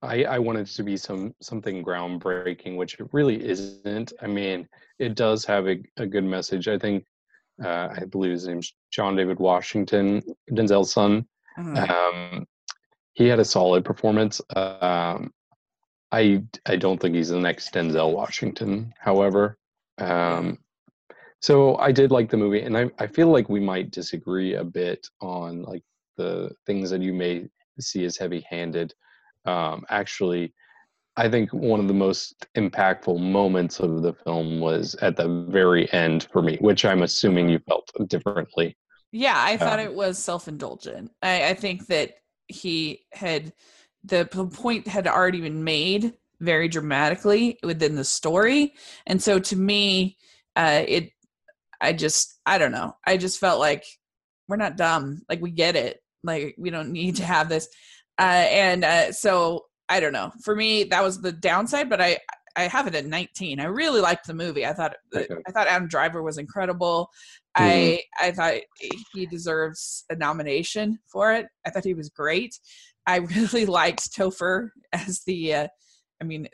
[0.02, 4.14] I I wanted to be some something groundbreaking, which it really isn't.
[4.22, 4.68] I mean,
[5.00, 6.68] it does have a, a good message.
[6.68, 7.06] I think
[7.64, 11.26] uh, I believe his name's John David Washington, Denzel's son.
[11.58, 12.36] Mm-hmm.
[12.38, 12.46] Um,
[13.16, 14.40] he had a solid performance.
[14.56, 15.34] Um,
[16.12, 18.94] I I don't think he's the next Denzel Washington.
[19.00, 19.58] However,
[19.98, 20.60] um,
[21.42, 24.64] so I did like the movie, and I I feel like we might disagree a
[24.64, 25.84] bit on like
[26.18, 27.48] the things that you may
[27.80, 28.94] see as heavy-handed.
[29.46, 30.54] Um, actually,
[31.18, 35.92] I think one of the most impactful moments of the film was at the very
[35.94, 38.78] end for me, which I'm assuming you felt differently.
[39.12, 41.12] Yeah, I thought um, it was self-indulgent.
[41.22, 42.16] I, I think that
[42.48, 43.54] he had
[44.04, 48.74] the point had already been made very dramatically within the story,
[49.08, 50.18] and so to me,
[50.56, 51.12] uh, it
[51.82, 52.96] I just I don't know.
[53.06, 53.84] I just felt like
[54.48, 55.22] we're not dumb.
[55.30, 56.00] Like we get it.
[56.24, 57.68] Like we don't need to have this.
[58.20, 60.32] Uh, and uh, so I don't know.
[60.44, 61.90] For me, that was the downside.
[61.90, 62.18] But I
[62.56, 63.60] I have it at 19.
[63.60, 64.66] I really liked the movie.
[64.66, 65.28] I thought okay.
[65.48, 67.10] I thought Adam Driver was incredible.
[67.58, 67.98] Mm-hmm.
[68.22, 68.56] I I thought
[69.14, 71.48] he deserves a nomination for it.
[71.66, 72.58] I thought he was great.
[73.08, 75.54] I really liked Topher as the.
[75.54, 75.68] Uh,
[76.22, 76.48] I mean,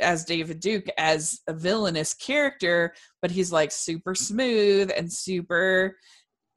[0.00, 5.96] as David Duke as a villainous character, but he's like super smooth and super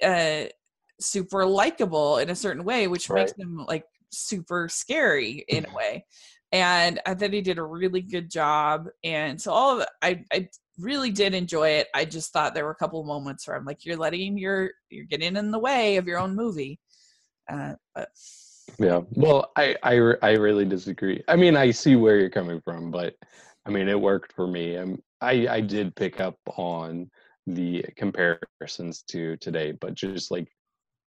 [0.04, 0.45] uh
[0.99, 3.21] super likable in a certain way, which Right.
[3.28, 6.06] makes him like super scary in a way.
[6.52, 8.88] And I thought he did a really good job.
[9.04, 11.88] And so all of it, I, I really did enjoy it.
[11.94, 14.72] I just thought there were a couple of moments where I'm like, you're letting your,
[14.90, 16.80] you're getting in the way of your own movie.
[17.52, 18.10] Uh, but
[18.80, 19.02] Yeah.
[19.12, 21.24] Well, I, I I really disagree.
[21.28, 23.16] I mean, I see where you're coming from, but
[23.66, 24.78] I mean, it worked for me.
[24.78, 27.10] Um, I I did pick up on
[27.48, 30.48] the comparisons to today, but just like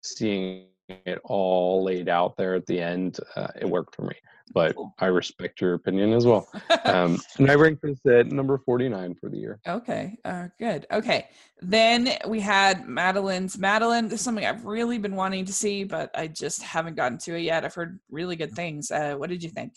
[0.03, 0.70] seeing
[1.05, 4.15] it all laid out there at the end, uh, it worked for me.
[4.53, 4.93] But Cool.
[4.99, 6.49] I respect your opinion as well.
[6.85, 9.61] Um, and I ranked this at number 49 for the year.
[9.69, 10.87] Okay, uh, good.
[10.91, 11.29] Okay,
[11.61, 14.09] then we had Madeline's Madeline.
[14.09, 17.37] This is something I've really been wanting to see, but I just haven't gotten to
[17.37, 17.65] it yet.
[17.65, 18.91] I've heard really good things.
[18.91, 19.75] Uh, what did you think?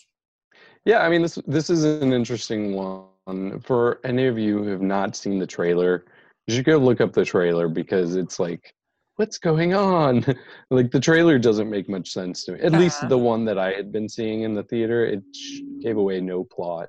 [0.84, 4.82] Yeah, I mean this this is an interesting one for any of you who have
[4.82, 6.04] not seen the trailer.
[6.46, 8.74] You should go look up the trailer because it's like,
[9.16, 10.24] what's going on?
[10.70, 12.60] like the trailer doesn't make much sense to me.
[12.60, 13.08] At least Uh-huh.
[13.10, 16.44] the one that I had been seeing in the theater, it sh- gave away no
[16.44, 16.88] plot.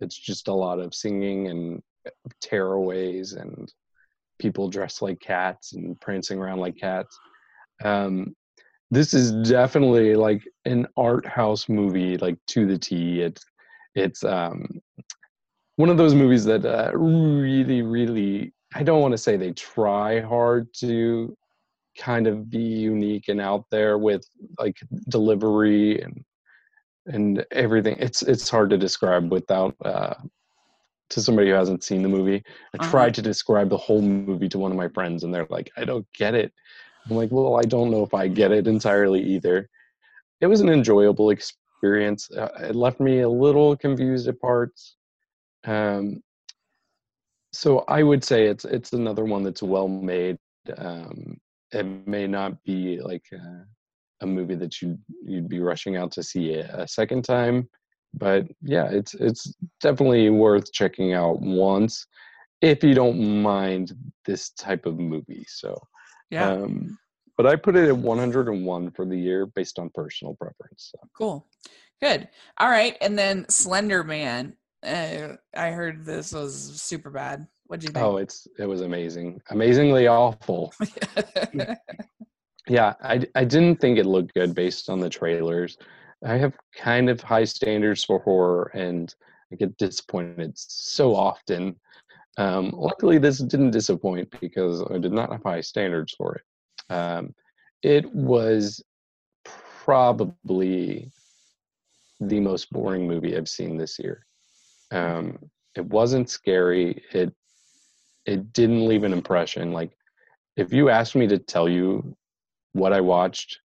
[0.00, 1.82] It's just a lot of singing and
[2.44, 3.72] tearaways and
[4.38, 7.16] people dressed like cats and prancing around like cats.
[7.84, 8.34] Um,
[8.90, 13.42] this is definitely like an art house movie like to the t it's
[13.94, 14.66] it's um
[15.76, 20.20] one of those movies that uh, really really i don't want to say they try
[20.20, 21.34] hard to
[21.98, 24.26] kind of be unique and out there with
[24.58, 24.78] like
[25.08, 26.24] delivery and
[27.06, 30.14] and everything it's it's hard to describe without uh
[31.10, 32.42] to somebody who hasn't seen the movie
[32.74, 32.88] i Uh-huh.
[32.90, 35.84] tried to describe the whole movie to one of my friends and they're like i
[35.84, 36.52] don't get it
[37.10, 39.68] I'm like, well, I don't know if I get it entirely either.
[40.40, 42.30] It was an enjoyable experience.
[42.30, 44.96] Uh, it left me a little confused at parts.
[45.64, 46.22] Um,
[47.52, 50.38] so I would say it's it's another one that's well made.
[50.78, 51.38] Um,
[51.72, 53.64] it may not be like a,
[54.22, 57.68] a movie that you you'd be rushing out to see a, second time,
[58.14, 62.06] but yeah, it's it's definitely worth checking out once
[62.60, 63.92] if you don't mind
[64.24, 65.44] this type of movie.
[65.48, 65.76] So.
[66.30, 66.98] Yeah, Um,
[67.36, 70.92] but I put it at 101 for the year based on personal preference.
[70.92, 71.08] So.
[71.16, 71.48] cool,
[72.00, 72.28] good.
[72.58, 74.56] All right, and then Slender Man.
[74.82, 77.46] Uh, I heard this was super bad.
[77.72, 80.74] What do you Oh, it's it was amazing, amazingly awful.
[82.68, 85.78] Yeah, I I didn't think it looked good based on the trailers.
[86.24, 89.12] I have kind of high standards for horror, and
[89.50, 91.74] I get disappointed so often.
[92.36, 96.94] Um, luckily, this didn't disappoint because I did not have high standards for it.
[96.94, 97.34] Um,
[97.82, 98.84] it was
[99.44, 101.10] probably
[102.20, 104.26] the most boring movie I've seen this year.
[104.90, 105.38] Um,
[105.74, 107.02] it wasn't scary.
[107.12, 107.34] It
[108.26, 109.72] it didn't leave an impression.
[109.72, 109.90] Like
[110.56, 112.16] if you asked me to tell you
[112.72, 113.60] what I watched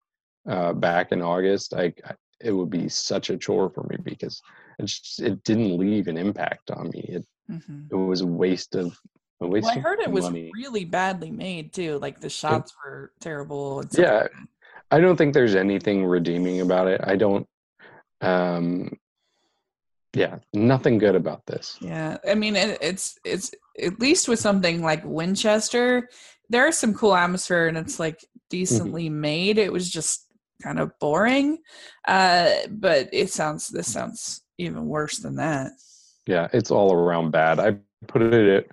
[0.49, 4.41] uh, back in August, I, I it would be such a chore for me because
[4.77, 7.01] it just, it didn't leave an impact on me.
[7.09, 7.89] It Mhm.
[7.89, 8.99] it was a waste of
[9.39, 10.51] a waste Well, I heard it was money.
[10.53, 11.97] really badly made too.
[11.99, 13.83] Like the shots were terrible.
[13.93, 14.27] Yeah.
[14.91, 16.99] I don't think there's anything redeeming about it.
[17.05, 17.47] I don't.
[18.21, 18.91] Um,
[20.13, 21.77] yeah, nothing good about this.
[21.81, 26.09] Yeah, I mean, it, it's it's at least with something like Winchester,
[26.49, 29.57] there is some cool atmosphere and it's like decently made.
[29.57, 30.25] It was just
[30.63, 31.59] kind of boring,
[32.07, 35.71] uh, but it sounds this sounds even worse than that.
[36.25, 37.59] Yeah, it's all around bad.
[37.59, 38.65] I put it at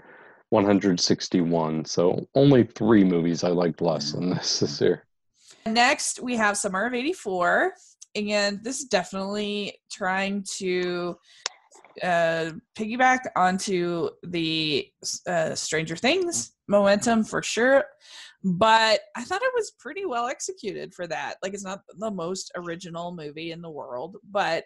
[0.50, 5.04] 161, so only three movies I liked less than this this year.
[5.66, 7.74] Next, we have Summer of '84,
[8.14, 11.16] and this is definitely trying to
[12.02, 14.88] uh, piggyback onto the
[15.26, 17.84] uh, Stranger Things momentum for sure.
[18.42, 21.36] But I thought it was pretty well executed for that.
[21.42, 24.64] Like, it's not the most original movie in the world, but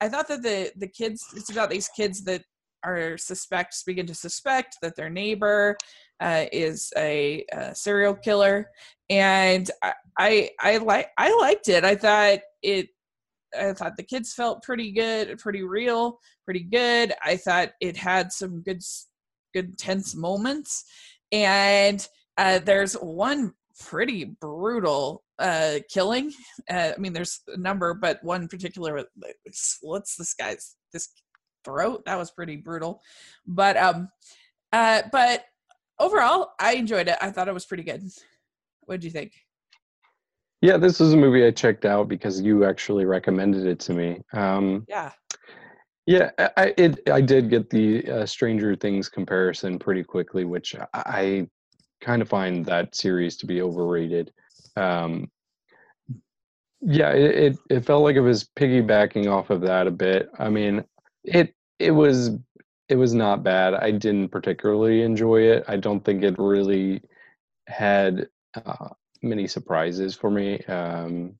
[0.00, 1.24] I thought that the the kids.
[1.36, 2.42] It's about these kids that
[2.82, 5.76] are suspects begin to suspect that their neighbor
[6.20, 8.70] uh, is a, a serial killer,
[9.08, 11.84] and I, I I like I liked it.
[11.84, 12.88] I thought it.
[13.58, 17.12] I thought the kids felt pretty good, pretty real, pretty good.
[17.24, 18.80] I thought it had some good,
[19.54, 20.84] good tense moments,
[21.32, 22.06] and
[22.36, 26.32] uh, there's one pretty brutal uh, killing.
[26.70, 29.04] Uh, I mean, there's a number, but one particular
[29.50, 31.08] slits this guy's this
[31.64, 32.02] throat.
[32.06, 33.00] That was pretty brutal,
[33.46, 34.08] but um,
[34.72, 35.44] uh, but
[36.00, 37.16] overall, I enjoyed it.
[37.20, 38.02] I thought it was pretty good.
[38.82, 39.32] What do you think?
[40.62, 44.20] Yeah, this is a movie I checked out because you actually recommended it to me.
[44.32, 45.12] Um, Yeah.
[46.06, 50.74] yeah, I- I it I did get the uh, Stranger Things comparison pretty quickly, which
[50.74, 51.48] I, I
[52.00, 54.32] kind of find that series to be overrated.
[54.76, 55.30] Um,
[56.82, 60.30] yeah, it, it, it felt like it was piggybacking off of that a bit.
[60.38, 60.84] I mean,
[61.24, 62.30] it it was
[62.90, 63.74] it was not bad.
[63.74, 65.64] I didn't particularly enjoy it.
[65.68, 67.00] I don't think it really
[67.68, 68.88] had uh,
[69.22, 70.58] many surprises for me.
[70.64, 71.36] Um,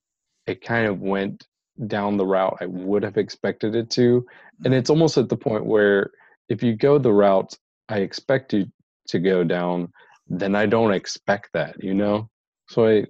[0.46, 1.48] it kind of went
[1.88, 4.24] down the route I would have expected it to,
[4.64, 6.12] and it's almost at the point where
[6.48, 7.58] if you go the route
[7.88, 8.66] I expect you
[9.08, 9.92] to go down,
[10.28, 11.82] then I don't expect that.
[11.82, 12.30] You know,
[12.68, 13.06] so I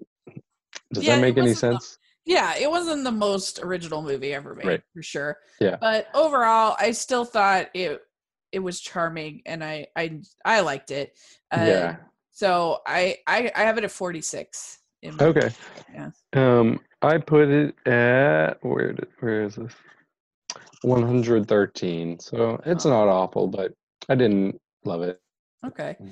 [0.94, 1.98] does yeah, that make any sense?
[2.24, 4.82] Yeah, it wasn't the most original movie ever made right.
[4.94, 5.36] for sure.
[5.60, 5.76] Yeah.
[5.78, 8.00] But overall, I still thought it
[8.52, 11.16] it was charming and I I I liked it.
[11.50, 11.96] Uh, yeah.
[12.32, 14.78] So I, I I have it at 46.
[15.20, 15.50] okay.
[15.92, 16.10] Yeah.
[16.34, 19.72] Um I put it at where did, where is this?
[20.82, 22.18] 113.
[22.18, 22.90] So it's oh.
[22.90, 23.72] not awful, but
[24.08, 25.20] I didn't love it.
[25.64, 25.96] Okay.
[26.00, 26.10] Mm.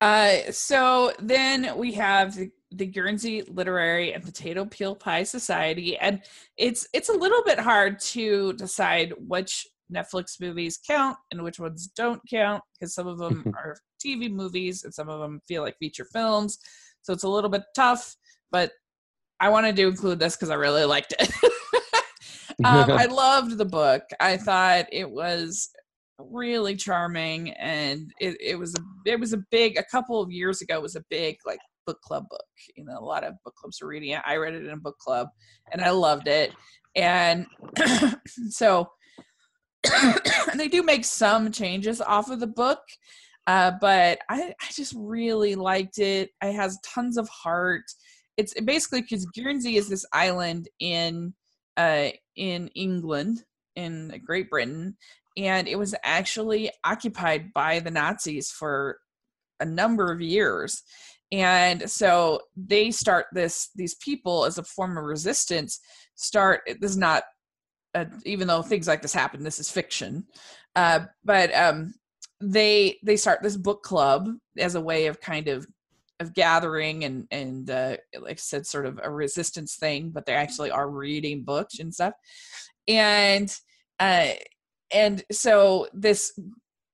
[0.00, 6.22] Uh, so then we have the, the Guernsey Literary and Potato Peel Pie Society, and
[6.56, 11.90] it's it's a little bit hard to decide which Netflix movies count and which ones
[11.96, 15.76] don't count because some of them are TV movies and some of them feel like
[15.78, 16.58] feature films.
[17.02, 18.16] So it's a little bit tough,
[18.50, 18.72] but
[19.40, 21.30] I wanted to include this because I really liked it.
[22.64, 24.02] um, I loved the book.
[24.20, 25.70] I thought it was
[26.18, 30.60] really charming and it, it was a it was a big a couple of years
[30.60, 32.44] ago was a big like book club book
[32.76, 34.76] you know a lot of book clubs are reading it i read it in a
[34.76, 35.28] book club
[35.70, 36.52] and i loved it
[36.96, 37.46] and
[38.50, 38.88] so
[40.56, 42.80] they do make some changes off of the book
[43.46, 47.84] uh, but I, I just really liked it it has tons of heart
[48.36, 51.34] it's basically because guernsey is this island in
[51.76, 53.44] uh, in england
[53.78, 54.96] in Great Britain,
[55.36, 58.98] and it was actually occupied by the Nazis for
[59.60, 60.82] a number of years.
[61.30, 65.78] And so they start this, these people as a form of resistance
[66.16, 67.22] start, this is not,
[67.98, 70.24] a, even though things like this happen, this is fiction.
[70.74, 71.94] Uh, but um,
[72.40, 75.66] they, they start this book club as a way of kind of
[76.20, 80.32] of gathering and and uh, like I said, sort of a resistance thing, but they
[80.32, 82.14] actually are reading books and stuff.
[82.86, 83.54] And
[84.00, 84.30] uh,
[84.92, 86.38] and so this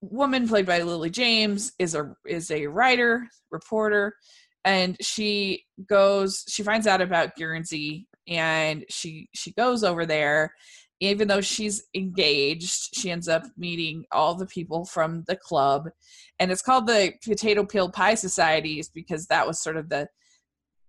[0.00, 4.14] woman played by Lily James is a is a writer, reporter,
[4.64, 10.54] and she goes she finds out about Guernsey and she she goes over there
[11.00, 15.88] even though she's engaged she ends up meeting all the people from the club
[16.38, 20.06] and it's called the potato peel pie societies because that was sort of the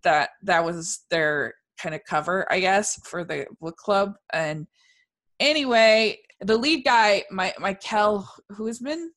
[0.04, 4.68] that that was their kind of cover i guess for the book club and
[5.40, 9.08] anyway the lead guy, my Michael Huisman,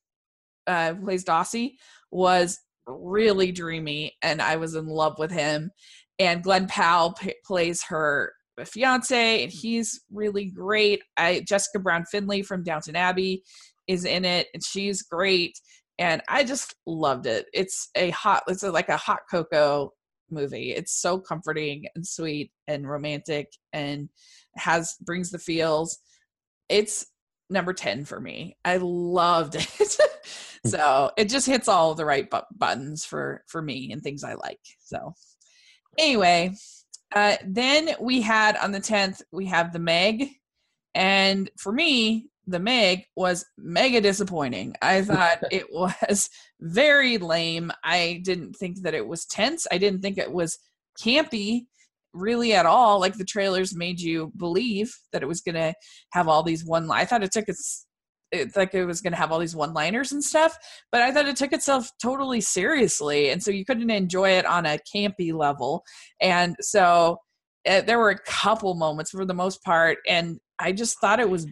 [0.67, 1.75] uh, plays Dawsey,
[2.11, 5.71] was really dreamy, and I was in love with him.
[6.17, 8.33] And Glen Powell p- plays her
[8.65, 9.59] fiance, and mm-hmm.
[9.59, 11.01] he's really great.
[11.17, 13.43] I Jessica Brown Findlay from Downton Abbey
[13.87, 15.59] is in it, and she's great.
[15.97, 17.47] And I just loved it.
[17.53, 19.91] It's a hot, it's a, like a hot cocoa
[20.31, 20.71] movie.
[20.71, 24.09] It's so comforting and sweet and romantic, and
[24.55, 25.99] has brings the feels
[26.69, 27.07] it's
[27.49, 28.55] number 10 for me.
[28.63, 29.97] I loved it.
[30.65, 34.35] So it just hits all the right bu- buttons for for me and things I
[34.35, 34.59] like.
[34.79, 35.13] So
[35.97, 36.53] anyway,
[37.15, 40.29] uh, then we had on the 10th we have the Meg,
[40.93, 44.75] and for me the Meg was mega disappointing.
[44.81, 47.71] I thought it was very lame.
[47.83, 49.67] I didn't think that it was tense.
[49.71, 50.57] I didn't think it was
[50.99, 51.65] campy
[52.13, 55.73] really at all like the trailers made you believe that it was going to
[56.11, 57.85] have all these one i thought it took its
[58.31, 60.57] it's like it was going to have all these one liners and stuff
[60.91, 64.65] but i thought it took itself totally seriously and so you couldn't enjoy it on
[64.65, 65.83] a campy level
[66.21, 67.17] and so
[67.67, 71.29] uh, there were a couple moments for the most part and i just thought it
[71.29, 71.47] was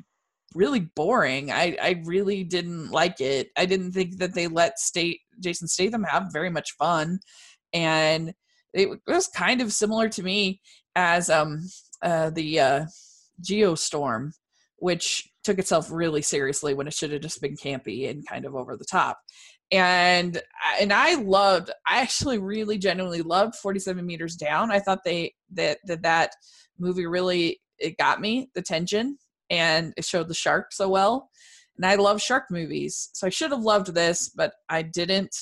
[0.56, 1.52] really boring.
[1.52, 3.50] I i really didn't like it.
[3.58, 7.20] I didn't think that they let state jason statham have very much fun
[7.74, 8.34] and
[8.74, 10.62] it was kind of similar to me
[10.96, 11.68] as um,
[12.02, 12.86] uh, the uh,
[13.42, 14.32] Geostorm,
[14.78, 18.54] which took itself really seriously when it should have just been campy and kind of
[18.54, 19.18] over the top.
[19.72, 24.72] And uh, and I loved, I actually really genuinely loved 47 meters down.
[24.72, 26.32] I thought they that that that
[26.78, 29.18] movie really it got me the tension
[29.50, 31.30] and it showed the shark so well.
[31.78, 35.36] And I love shark movies, so I should have loved this, but I didn't.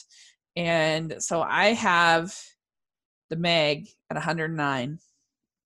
[0.55, 2.37] And so I have
[3.29, 4.99] the Meg at 109.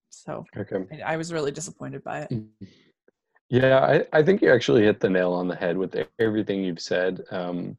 [0.09, 1.03] So okay.
[1.03, 2.29] I, I was really disappointed by it.
[2.29, 2.65] Mm-hmm.
[3.49, 6.81] Yeah, I, I think you actually hit the nail on the head with everything you've
[6.81, 7.21] said.
[7.31, 7.77] Um,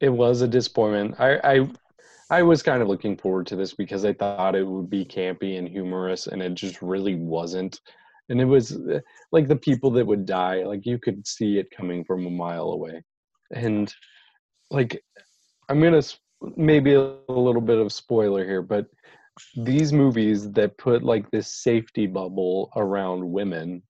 [0.00, 1.16] it was a disappointment.
[1.20, 1.68] I, I
[2.30, 5.58] I was kind of looking forward to this because I thought it would be campy
[5.58, 7.80] and humorous, and it just really wasn't.
[8.30, 9.00] And it was uh,
[9.32, 12.70] like the people that would die, like you could see it coming from a mile
[12.72, 13.02] away.
[13.52, 13.94] And
[14.70, 15.02] like,
[15.68, 16.02] I'm gonna
[16.56, 18.86] maybe a little bit of spoiler here, but
[19.56, 23.82] these movies that put like this safety bubble around women,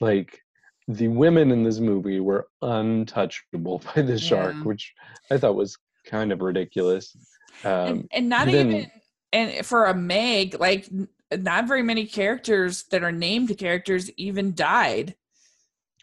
[0.00, 0.41] like
[0.88, 4.62] the women in this movie were untouchable by the shark, yeah.
[4.62, 4.92] which
[5.30, 5.76] I thought was
[6.06, 7.16] kind of ridiculous.
[7.64, 8.90] Um, and, and, not even
[9.32, 10.88] and for a Meg, like
[11.30, 15.14] not very many characters that are named characters even died.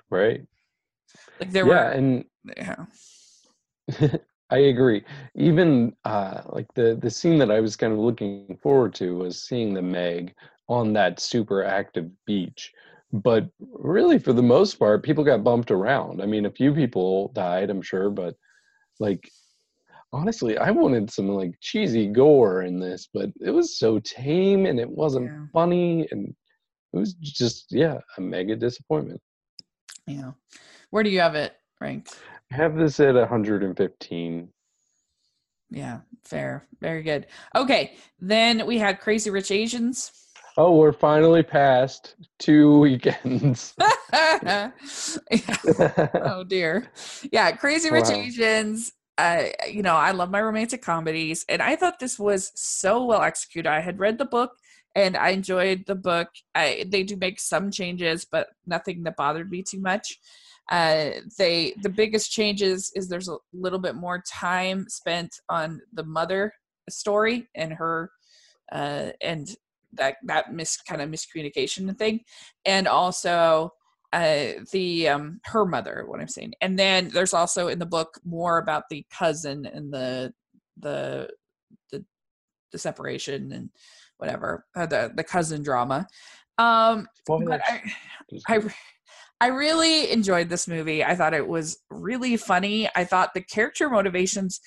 [0.10, 0.46] Right.
[1.40, 2.26] Like there yeah, were and
[2.58, 2.86] yeah.
[4.52, 5.04] I agree.
[5.36, 9.44] Even uh, like the the scene that I was kind of looking forward to was
[9.44, 10.34] seeing the Meg
[10.68, 12.74] on that super active beach.
[13.12, 16.22] But really, for the most part, people got bumped around.
[16.22, 18.36] I mean, a few people died, I'm sure, but
[19.00, 19.28] like
[20.14, 24.80] honestly, I wanted some like cheesy gore in this, but it was so tame and
[24.80, 25.46] it wasn't yeah.
[25.54, 26.34] funny, and
[26.94, 29.22] it was just yeah, a mega disappointment.
[30.08, 30.32] Yeah,
[30.90, 32.20] where do you have it ranked?
[32.52, 34.50] I have this at 115.
[35.72, 36.66] Yeah, fair.
[36.82, 37.28] Very good.
[37.56, 40.12] Okay, then we had Crazy Rich Asians.
[40.60, 43.74] Oh, we're finally past two weekends.
[44.14, 44.74] oh
[46.46, 46.92] dear.
[47.32, 48.16] Yeah, Crazy Rich wow.
[48.16, 48.92] Asians.
[49.18, 53.22] Uh, you know, I love my romantic comedies, and I thought this was so well
[53.22, 53.70] executed.
[53.70, 54.52] I had read the book,
[54.96, 56.28] and I enjoyed the book.
[56.54, 60.20] I, they do make some changes, but nothing that bothered me too much.
[60.70, 66.04] Uh, they the biggest changes is there's a little bit more time spent on the
[66.04, 66.52] mother
[66.90, 68.12] story and her
[68.74, 69.56] uh, and
[69.94, 72.22] that that mis kind of miscommunication thing,
[72.66, 73.74] and also
[74.14, 76.04] uh, the um, her mother.
[76.08, 79.94] What I'm saying, and then there's also in the book more about the cousin and
[79.94, 80.34] the
[80.78, 81.30] the
[81.92, 82.04] the,
[82.72, 83.70] the separation and
[84.18, 86.08] whatever uh, the the cousin drama.
[86.58, 87.82] Um, but I,
[88.48, 88.60] I
[89.42, 91.04] I really enjoyed this movie.
[91.04, 92.90] I thought it was really funny.
[92.96, 94.60] I thought the character motivations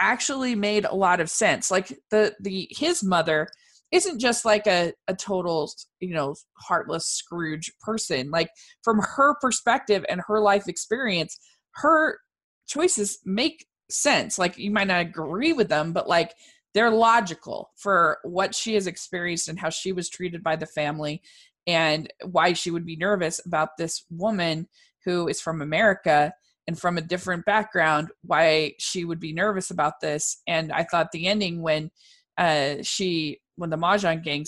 [0.00, 1.70] actually made a lot of sense.
[1.70, 3.48] Like the the his mother
[3.92, 5.70] isn't just like a, a total,
[6.00, 8.30] you know, heartless Scrooge person.
[8.30, 8.50] Like
[8.82, 11.38] from her perspective and her life experience,
[11.74, 12.18] her
[12.66, 14.38] choices make sense.
[14.38, 16.34] Like you might not agree with them, but like
[16.74, 21.22] they're logical for what she has experienced and how she was treated by the family
[21.66, 24.66] and why she would be nervous about this woman
[25.04, 26.32] who is from America
[26.66, 30.40] and from a different background, why she would be nervous about this.
[30.46, 31.90] And I thought the ending when
[32.38, 34.44] uh, she, when the Mahjong gang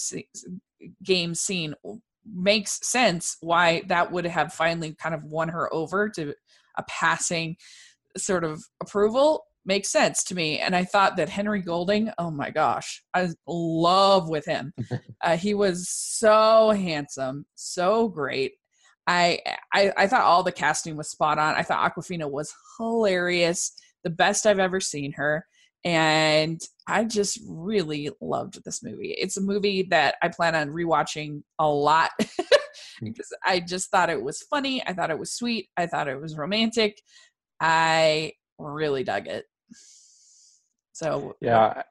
[1.03, 1.75] game scene
[2.27, 6.35] makes sense why that would have finally kind of won her over to
[6.79, 7.57] a passing
[8.17, 10.59] sort of approval makes sense to me.
[10.59, 14.73] And I thought that Henry Golding, oh my gosh, I love with him.
[15.23, 18.53] uh, he was so handsome, so great.
[19.07, 19.41] I,
[19.73, 21.55] I I thought all the casting was spot on.
[21.55, 23.73] I thought Awkwafina was hilarious,
[24.03, 25.47] the best I've ever seen her,
[25.85, 29.15] and I just really loved this movie.
[29.19, 32.11] It's a movie that I plan on rewatching a lot
[33.03, 34.83] because I just thought it was funny.
[34.87, 35.69] I thought it was sweet.
[35.77, 37.01] I thought it was romantic.
[37.61, 39.45] I really dug it.
[40.93, 41.83] So yeah,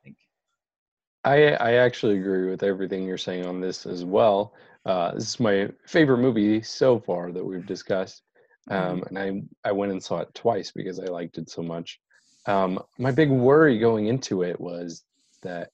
[1.24, 4.54] I I actually agree with everything you're saying on this as well.
[4.86, 8.24] Uh, this is my favorite movie so far that we've discussed,
[8.70, 9.16] um, mm-hmm.
[9.16, 12.00] and I I went and saw it twice because I liked it so much.
[12.46, 15.04] Um, my big worry going into it was
[15.44, 15.70] that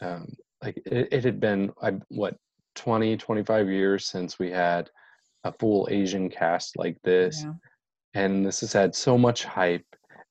[0.00, 2.36] um, like it, it, had been I, what
[2.74, 4.90] 20 25 years since we had
[5.44, 7.44] a full asian cast like this.
[7.44, 7.52] Yeah.
[8.14, 9.86] and this has had so much hype.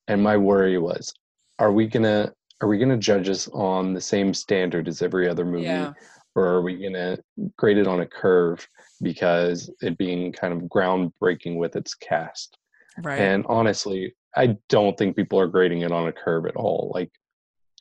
[0.08, 1.14] And my worry was
[1.60, 5.46] are we gonna are we gonna judge us on the same standard as every other
[5.46, 5.64] movie?
[5.64, 5.94] Yeah.
[6.36, 7.18] or are we gonna
[7.58, 8.68] grade it on a curve
[9.02, 12.58] because it being kind of groundbreaking with its cast?
[13.02, 13.20] Right.
[13.20, 17.12] And honestly i don't think people are grading it on a curve at all like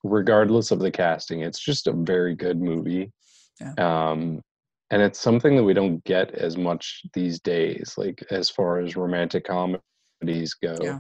[0.03, 3.11] regardless of the casting it's just a very good movie
[3.61, 3.75] yeah.
[3.79, 4.41] um
[4.91, 8.97] and it's something that we don't get as much these days like as far as
[8.97, 10.99] romantic comedies go yeah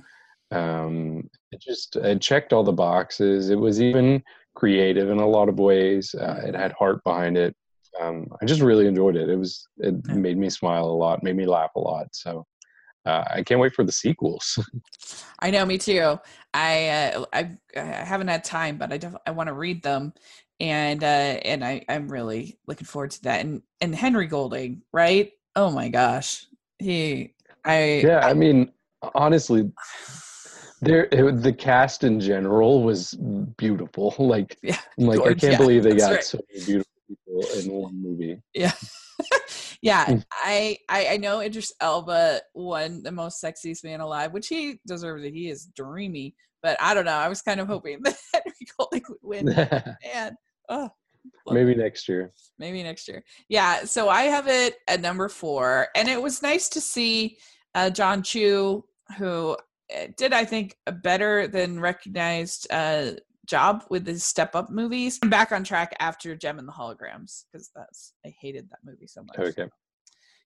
[0.51, 3.51] um, it just it checked all the boxes.
[3.51, 4.23] It was even
[4.55, 6.15] creative in a lot of ways.
[6.15, 7.55] Uh, it had heart behind it.
[8.01, 9.29] Um, I just really enjoyed it.
[9.29, 10.15] It was it yeah.
[10.15, 12.07] made me smile a lot, made me laugh a lot.
[12.13, 12.47] So
[13.07, 14.59] uh, I can't wait for the sequels.
[15.41, 16.19] I know, me too.
[16.53, 20.15] I uh, I, I haven't had time, but I def- I want to read them,
[20.61, 23.41] and uh, and I I'm really looking forward to that.
[23.41, 25.33] And and Henry Golding, right?
[25.57, 26.47] Oh my gosh,
[26.79, 27.35] he
[27.65, 28.21] I yeah.
[28.21, 28.73] I, I mean,
[29.15, 29.71] honestly,
[30.81, 33.15] there it, the cast in general was
[33.57, 34.15] beautiful.
[34.25, 36.25] Like, Yeah, like I can't Yeah, believe they got right.
[36.25, 38.41] so many beautiful people in one movie.
[38.55, 38.73] Yeah.
[39.83, 40.25] yeah, Mm.
[40.33, 45.25] I, I I know Idris Elba won the most sexiest man alive, which he deserves
[45.25, 45.33] it.
[45.35, 47.13] He is dreamy, but I don't know.
[47.13, 49.45] I was kind of hoping that Henry Golding would win.
[50.05, 50.37] Man,
[50.69, 50.89] oh,
[51.51, 52.31] Maybe next year.
[52.59, 53.25] maybe next year.
[53.49, 57.39] Yeah, so I have it at number four, and it was nice to see
[57.75, 58.85] uh, Jon Chu,
[59.19, 59.57] who
[59.95, 63.13] uh, did I think a better than recognized uh,
[63.47, 65.19] job with the Step Up movies.
[65.23, 69.07] I'm back on track after Jem and the Holograms because that's I hated that movie
[69.07, 69.39] so much.
[69.39, 69.69] Okay.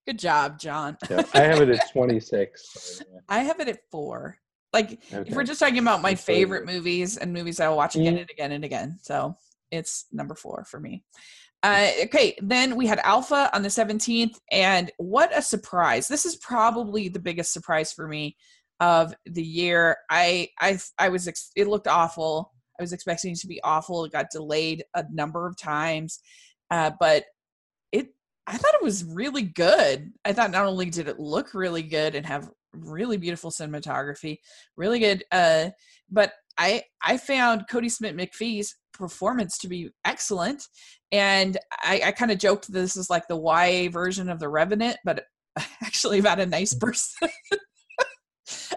[0.06, 0.96] Good job, Jon.
[1.10, 1.22] Yeah.
[1.34, 3.02] I have it at 26.
[3.28, 4.38] I have it at four.
[4.72, 5.30] Like Okay.
[5.30, 6.74] if we're just talking about my That's favorite good.
[6.74, 8.20] movies and movies I'll watch again Mhm.
[8.22, 8.98] and again and again.
[9.02, 9.36] So
[9.70, 11.04] it's number four for me.
[11.62, 16.06] Uh, okay, then we had Alpha on the 17th, and what a surprise!
[16.06, 18.36] This is probably the biggest surprise for me
[18.78, 19.96] of the year.
[20.08, 22.54] I I I was ex- it looked awful.
[22.78, 24.04] I was expecting it to be awful.
[24.04, 26.20] It got delayed a number of times,
[26.70, 27.24] uh, but
[27.92, 28.08] it
[28.46, 30.12] I thought it was really good.
[30.24, 34.38] I thought not only did it look really good and have really beautiful cinematography,
[34.76, 35.70] really good, uh,
[36.10, 40.62] but I I found Kodi Smit-McPhee's performance to be excellent,
[41.12, 44.98] and I, I kind of joked this is like the YA version of the Revenant,
[45.04, 45.24] but
[45.82, 47.28] actually about a nice person.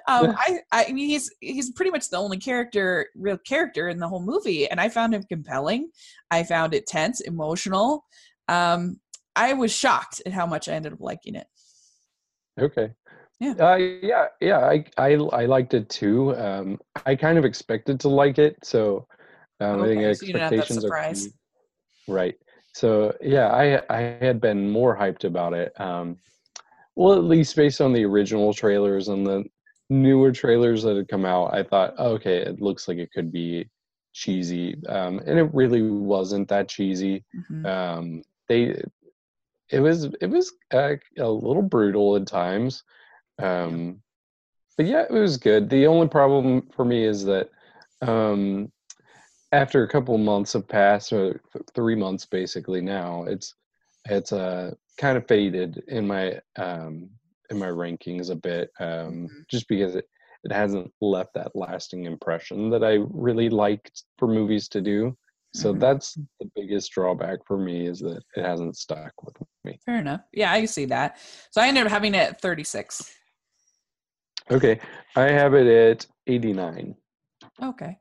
[0.08, 4.08] Um, I I mean he's he's pretty much the only character, real character in the
[4.08, 5.89] whole movie, and I found him compelling.
[6.30, 8.06] I found it tense, emotional.
[8.47, 8.99] Um,
[9.36, 11.47] I was shocked at how much I ended up liking it.
[12.60, 12.91] Okay.
[13.39, 13.54] Yeah.
[13.60, 14.60] Uh, yeah, yeah.
[14.60, 16.36] I, I I liked it too.
[16.38, 19.08] Um, I kind of expected to like it, so
[19.60, 22.36] um, I think Okay, so didn't have that expectations are right.
[22.74, 25.74] So yeah, I I had been more hyped about it.
[25.80, 26.18] Um,
[26.95, 29.45] well, at least based on the original trailers and the
[29.92, 33.70] newer trailers that had come out, I thought, okay, it looks like it could be
[34.14, 37.24] cheesy, um, and it really wasn't that cheesy.
[37.36, 37.66] Mhm.
[37.66, 38.82] um they
[39.70, 42.84] it was it was uh, a little brutal at times.
[43.39, 44.02] Um
[44.78, 45.70] but yeah it was good.
[45.70, 47.50] The only problem for me is that
[48.02, 48.72] um
[49.52, 51.42] after a couple months have passed or
[51.76, 53.56] three months basically now it's
[54.10, 57.10] it's uh kind of faded in my um
[57.52, 59.47] in my rankings a bit um Mhm.
[59.49, 60.06] just because it
[60.43, 65.16] it hasn't left that lasting impression that I really liked for movies to do.
[65.54, 65.80] So Mhm.
[65.80, 69.80] that's the biggest drawback for me is that it hasn't stuck with me.
[69.86, 70.22] Fair enough.
[70.32, 71.20] Yeah, I see that.
[71.52, 73.14] So I ended up having it at 36.
[74.49, 74.80] Okay,
[75.16, 76.95] I have it at 89.
[77.62, 77.99] Okay.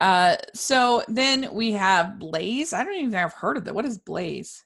[0.00, 2.72] Uh, so then we have Blaze.
[2.72, 3.74] I don't even think I've heard of that.
[3.74, 4.64] What is Blaze?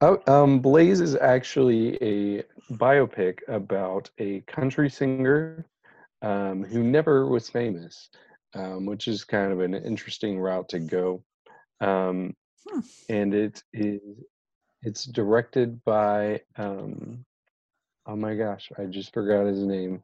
[0.00, 2.42] Oh, um, Blaze is actually a
[2.74, 5.64] biopic about a country singer
[6.22, 8.10] um, who never was famous,
[8.54, 11.22] um, which is kind of an interesting route to go.
[11.80, 12.34] Um,
[12.68, 12.80] Hmm.
[13.08, 14.00] And it is
[14.82, 17.24] it's directed by um,
[18.06, 20.02] oh my gosh, I just forgot his name.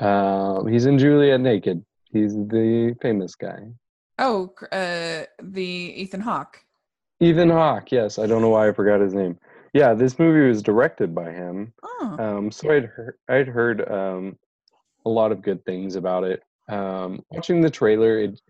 [0.00, 1.84] Um, he's in Juliet Naked.
[2.10, 3.68] He's the famous guy.
[4.18, 6.64] Oh, uh, the Ethan Hawke.
[7.20, 7.90] Ethan Hawke.
[7.92, 9.38] Yes, I don't know why I forgot his name.
[9.72, 11.72] Yeah, this movie was directed by him.
[11.82, 14.38] Oh, Um, so I'd heard, I'd heard um,
[15.04, 16.42] a lot of good things about it.
[16.68, 18.40] Um, watching the trailer, it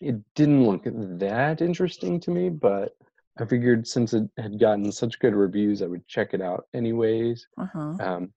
[0.00, 2.94] it didn't look that interesting to me, but
[3.38, 7.46] I figured since it had gotten such good reviews, I would check it out anyways.
[7.58, 7.96] uh-huh.
[8.00, 8.32] Um,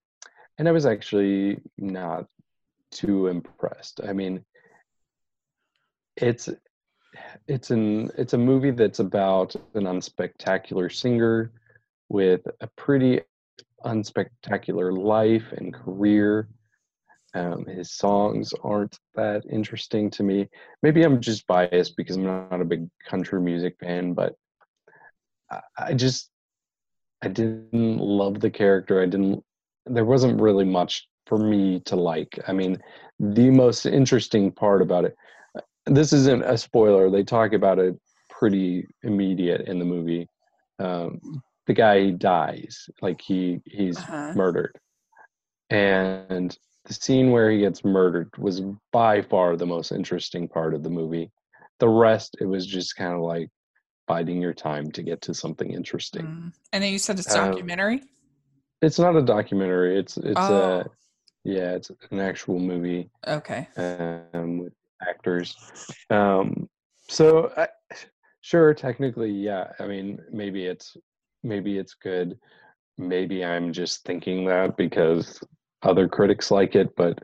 [0.58, 2.28] and I was actually not
[2.92, 4.02] too impressed.
[4.06, 4.44] I mean,
[6.18, 6.50] it's
[7.48, 11.52] it's an it's a movie that's about an unspectacular singer
[12.10, 13.22] with a pretty
[13.86, 16.48] unspectacular life and career.
[17.36, 20.50] Um, his songs aren't that interesting to me.
[20.82, 24.36] Maybe I'm just biased because I'm not a big country music fan, but
[25.52, 26.32] I, I just
[27.22, 29.02] I didn't love the character.
[29.02, 29.44] I didn't.
[29.86, 32.40] There wasn't really much for me to like.
[32.48, 32.82] I mean,
[33.20, 35.16] the most interesting part about it.
[35.90, 37.10] This isn't a spoiler.
[37.10, 40.28] They talk about it pretty immediate in the movie.
[40.80, 44.34] Um, the guy dies, like he he's Uh-huh.
[44.36, 44.80] murdered,
[45.70, 48.62] and the scene where he gets murdered was
[48.92, 51.32] by far the most interesting part of the movie.
[51.80, 53.50] The rest, it was just kind of like
[54.08, 56.26] biding your time to get to something interesting.
[56.26, 56.54] Mm.
[56.74, 58.02] And then you said it's Um, documentary?
[58.82, 60.00] It's not a documentary.
[60.00, 60.82] It's it's Oh.
[60.82, 60.86] a
[61.44, 63.68] yeah, it's an actual movie Okay.
[63.78, 64.74] um, with
[65.08, 65.56] actors.
[66.10, 66.70] Um,
[67.08, 67.68] so I,
[68.42, 69.72] sure, technically, yeah.
[69.80, 70.96] I mean, maybe it's
[71.44, 72.38] maybe it's good.
[72.98, 75.40] Maybe I'm just thinking that because
[75.84, 77.24] other critics like it, but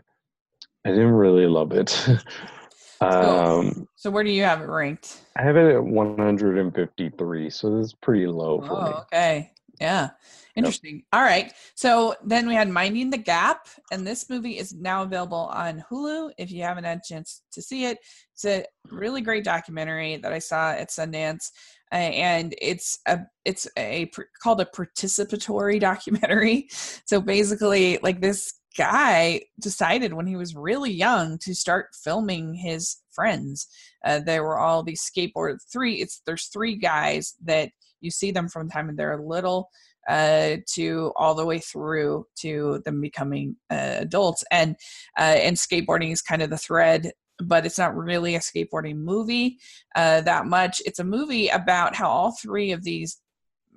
[0.86, 2.08] I didn't really love it.
[3.02, 5.22] um, so, so, where do you have it ranked?
[5.36, 8.92] I have it at 153, so that's pretty low for oh, me.
[8.92, 9.52] Okay,
[9.82, 10.12] yeah,
[10.56, 10.96] interesting.
[10.96, 11.04] Yep.
[11.14, 15.50] All right, so then we had Minding the Gap, and this movie is now available
[15.54, 16.32] on Hulu.
[16.38, 18.00] If you haven't had a chance to see it,
[18.34, 21.50] it's a really great documentary that I saw at Sundance
[21.92, 24.10] uh, and it's a it's a
[24.42, 26.68] called a participatory documentary
[27.06, 32.98] so basically like this guy decided when he was really young to start filming his
[33.12, 33.68] friends
[34.04, 37.70] uh, there were all these skateboard three it's there's three guys that
[38.02, 39.70] you see them from the time they're little
[40.08, 44.76] uh, to all the way through to them becoming uh, adults and
[45.18, 47.12] uh, and skateboarding is kind of the thread
[47.44, 49.60] but it's not really a skateboarding movie
[49.98, 50.82] uh, that much.
[50.86, 53.20] It's a movie about how all three of these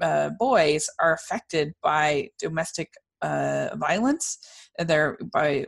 [0.01, 4.39] uh, boys are affected by domestic uh, violence.
[4.79, 5.67] They're by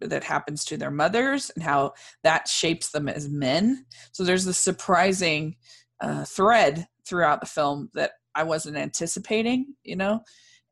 [0.00, 1.92] that happens to their mothers and how
[2.24, 3.84] that shapes them as men.
[4.10, 5.56] So there's this surprising
[6.24, 10.20] thread throughout the film that I wasn't anticipating, you know.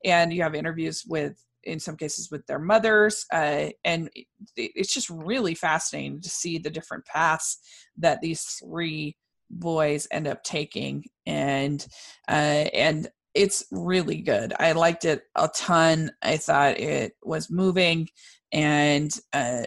[0.04, 4.08] And you have interviews with in some cases with their mothers uh, and
[4.56, 7.58] it's just really fascinating to see the different paths
[7.96, 9.16] that these three
[9.50, 11.04] boys end up taking.
[11.26, 11.84] And
[12.28, 14.54] uh, and it's really good.
[14.58, 16.12] I liked it a ton.
[16.22, 18.08] I thought it was moving
[18.52, 19.64] and uh,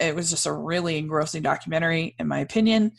[0.00, 2.92] it was just a really engrossing documentary in my opinion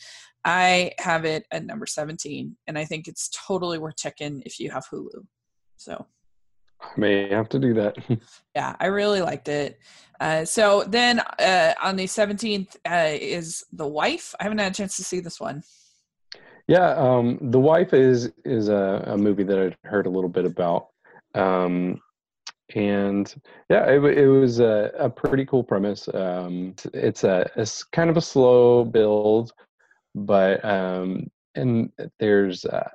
[0.46, 4.70] i have it at number 17 and i think it's totally worth checking if you
[4.72, 5.26] have hulu
[5.78, 6.06] so
[6.82, 7.96] I may have to do that.
[8.56, 9.80] yeah, I really liked it.
[10.20, 14.36] Uh, so then uh, on the 17th uh, is The Wife.
[14.40, 15.64] I haven't had a chance to see this one.
[16.68, 20.46] Yeah, um, The Wife is is a, a, movie that I'd heard a little bit
[20.46, 20.88] about.
[21.34, 22.02] Um,
[22.76, 23.34] and
[23.70, 26.08] yeah, it, it was a, a, pretty cool premise.
[26.14, 29.54] Um, it's a it's kind of a slow build,
[30.16, 32.90] but um, and there's uh,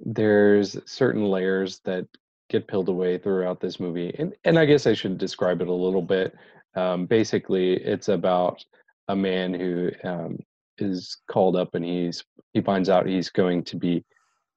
[0.00, 2.06] there's certain layers that
[2.50, 5.72] get peeled away throughout this movie and, and i guess i should describe it a
[5.72, 6.34] little bit
[6.76, 8.64] um, basically it's about
[9.08, 10.38] a man who um,
[10.78, 14.04] is called up and he's he finds out he's going to be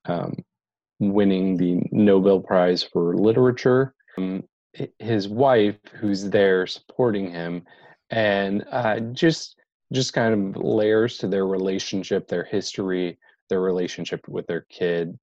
[0.06, 0.34] um,
[1.02, 4.44] winning the nobel prize for literature um,
[5.00, 7.64] his wife who's there supporting him
[8.12, 9.58] and uh, just
[9.92, 13.18] just kind of layers to their relationship their history
[13.50, 15.18] their relationship with their kid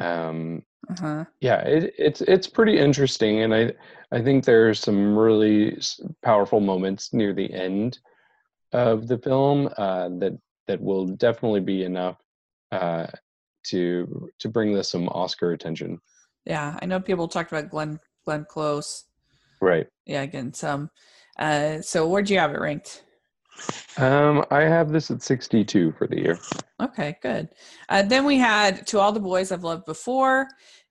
[0.00, 1.24] um, uh-huh.
[1.40, 3.72] yeah it, it's it's pretty interesting and i
[4.10, 5.78] i think there's some really
[6.22, 7.98] powerful moments near the end
[8.72, 12.16] of the film uh, that that will definitely be enough
[12.72, 13.06] uh,
[13.64, 16.00] to to bring this some oscar attention
[16.44, 19.04] yeah i know people talked about glenn glenn close
[19.60, 20.90] right yeah again some
[21.38, 23.02] uh, so where'd you have it ranked
[23.98, 26.38] um, I have this at 62 for the year.
[26.80, 27.48] Okay, good.
[27.88, 30.48] Uh, then we had To All the Boys I've Loved Before,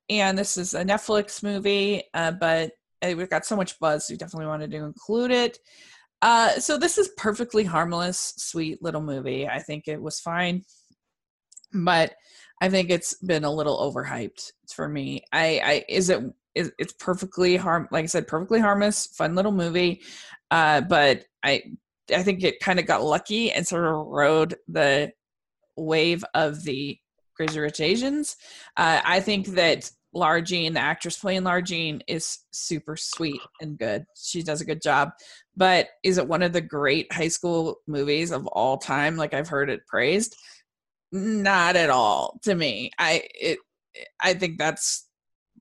[0.10, 4.48] and this is a Netflix movie, uh, but it got so much buzz, we definitely
[4.48, 5.58] wanted to include it.
[6.22, 9.48] Uh, so this is perfectly harmless, sweet little movie.
[9.48, 10.64] I think it was fine,
[11.74, 12.14] but
[12.62, 15.24] I think it's been a little overhyped for me.
[15.32, 16.22] I, I is it
[16.56, 20.02] is it's perfectly harm like I said, perfectly harmless, fun little movie.
[20.52, 21.64] Uh, but I
[22.14, 25.12] I think it kind of got lucky and sort of rode the
[25.78, 26.98] wave of the
[27.36, 28.36] Crazy Rich Asians.
[28.76, 33.78] Uh, I think that Lara Jean, the actress playing Lara Jean, is super sweet and
[33.78, 34.06] good.
[34.16, 35.12] She does a good job.
[35.56, 39.18] But is it one of the great high school movies of all time?
[39.18, 40.36] Like I've heard it praised.
[41.12, 42.92] Not at all to me.
[42.98, 43.60] I it
[44.22, 45.08] I think that's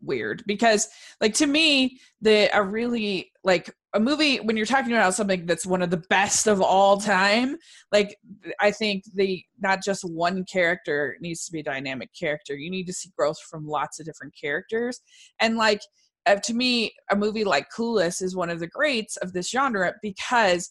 [0.00, 0.88] weird because
[1.20, 5.66] like to me the a really like a movie when you're talking about something that's
[5.66, 7.56] one of the best of all time
[7.90, 8.16] like
[8.60, 12.86] i think the not just one character needs to be a dynamic character you need
[12.86, 15.00] to see growth from lots of different characters
[15.40, 15.80] and like
[16.26, 19.94] uh, to me a movie like clueless is one of the greats of this genre
[20.02, 20.70] because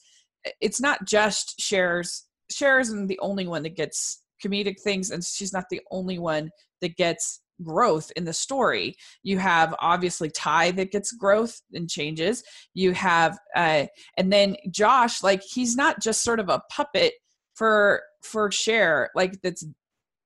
[0.62, 5.54] it's not just Cher's Cher's isn't the only one that gets comedic things and she's
[5.54, 6.50] not the only one
[6.82, 8.96] that gets growth in the story.
[9.24, 12.44] You have obviously Tai that gets growth and changes.
[12.74, 13.86] You have uh
[14.18, 17.14] and then Josh like he's not just sort of a puppet
[17.56, 19.66] for for Cher like that's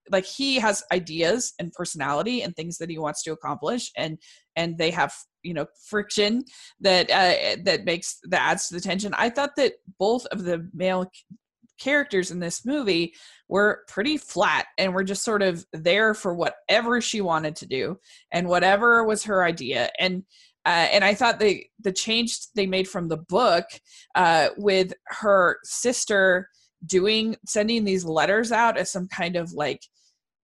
[0.10, 4.18] like he has ideas and personality and things that he wants to accomplish and
[4.56, 6.44] and they have you know friction
[6.82, 9.14] that uh that makes that adds to the tension.
[9.18, 11.06] I thought that both of the male
[11.82, 13.14] characters in this movie
[13.48, 17.98] were pretty flat and were just sort of there for whatever she wanted to do
[18.32, 19.90] and whatever was her idea.
[20.00, 20.24] And
[20.64, 23.66] uh, and I thought the the change they made from the book
[24.14, 26.48] uh, with her sister
[26.86, 29.82] doing sending these letters out as some kind of like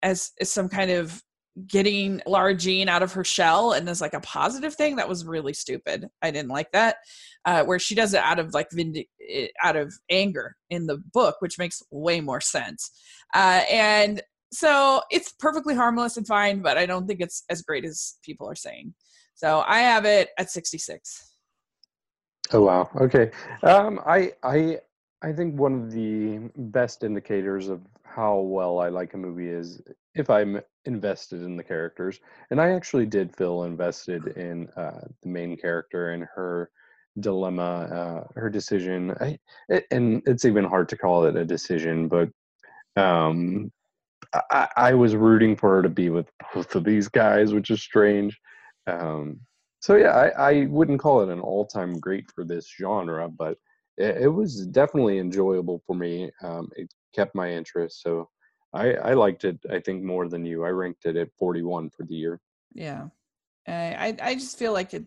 [0.02, 1.22] as, as some kind of
[1.68, 5.26] getting Lara Jean out of her shell and as like a positive thing that was
[5.26, 6.08] really stupid.
[6.22, 6.98] I didn't like that.
[7.46, 10.98] Uh, where she does it out of like vindi- eh, out of anger in the
[11.14, 12.92] book, which makes way more sense.
[13.34, 17.86] Uh, and so it's perfectly harmless and fine, but I don't think it's as great
[17.86, 18.94] as people are saying.
[19.36, 21.30] So I have it at 66.
[22.52, 22.90] Oh wow.
[23.00, 23.32] Okay.
[23.64, 24.80] Um, I I
[25.22, 29.82] I think one of the best indicators of how well I like a movie is
[30.16, 32.20] if I'm invested in the characters,
[32.52, 36.72] and I actually did feel invested in uh, the main character and her
[37.20, 39.12] dilemma, uh, her decision.
[39.20, 42.30] I, it, and it's even hard to call it a decision, but
[42.96, 43.72] um,
[44.34, 47.82] I, I, was rooting for her to be with both of these guys, which is
[47.82, 48.38] strange.
[48.88, 49.40] Um,
[49.80, 53.58] so yeah, I, I wouldn't call it an all-time great for this genre, but
[53.98, 56.32] it, it was definitely enjoyable for me.
[56.44, 58.30] Um, it kept my interest, so
[58.74, 59.60] I, I liked it.
[59.70, 60.64] I think more than you.
[60.64, 62.40] I ranked it at 41 for the year.
[62.74, 63.08] Yeah,
[63.68, 65.06] I I just feel like it.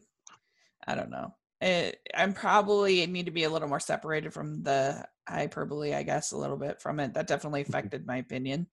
[0.86, 1.34] I don't know.
[1.60, 6.32] It, I'm probably need to be a little more separated from the hyperbole, I guess,
[6.32, 7.14] a little bit from it.
[7.14, 7.72] That definitely mm-hmm.
[7.72, 8.66] affected my opinion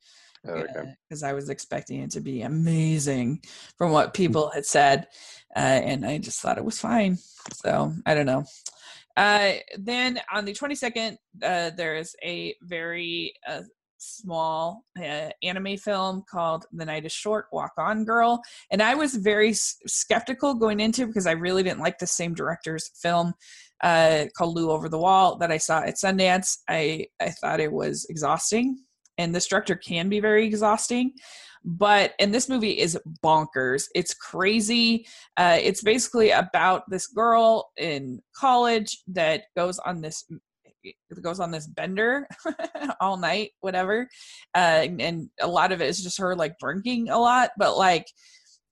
[0.43, 0.95] because oh, okay.
[1.23, 3.41] uh, I was expecting it to be amazing
[3.77, 4.13] from what mm.
[4.13, 5.07] people had said,
[5.55, 7.17] uh, and I just thought it was fine.
[7.53, 8.45] So I don't know.
[9.17, 13.61] Uh, then on the 22nd, uh, there is a very uh,
[13.99, 18.41] small uh, anime film called The Night is Short, Walk On Girl.
[18.71, 22.33] And I was very s- skeptical going into because I really didn't like the same
[22.33, 23.33] director's film
[23.83, 26.57] uh, called Lu Over the Wall that I saw at Sundance.
[26.67, 28.79] I, I thought it was exhausting.
[29.17, 31.13] And this director can be very exhausting.
[31.65, 33.87] But, and this movie is bonkers.
[33.93, 35.05] It's crazy.
[35.35, 40.23] Uh, it's basically about this girl in college that goes on this
[41.21, 42.27] goes on this bender
[43.01, 44.07] all night, whatever.
[44.55, 48.07] Uh, and a lot of it is just her like drinking a lot, but like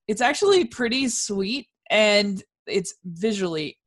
[0.07, 3.77] it's actually pretty sweet and it's visually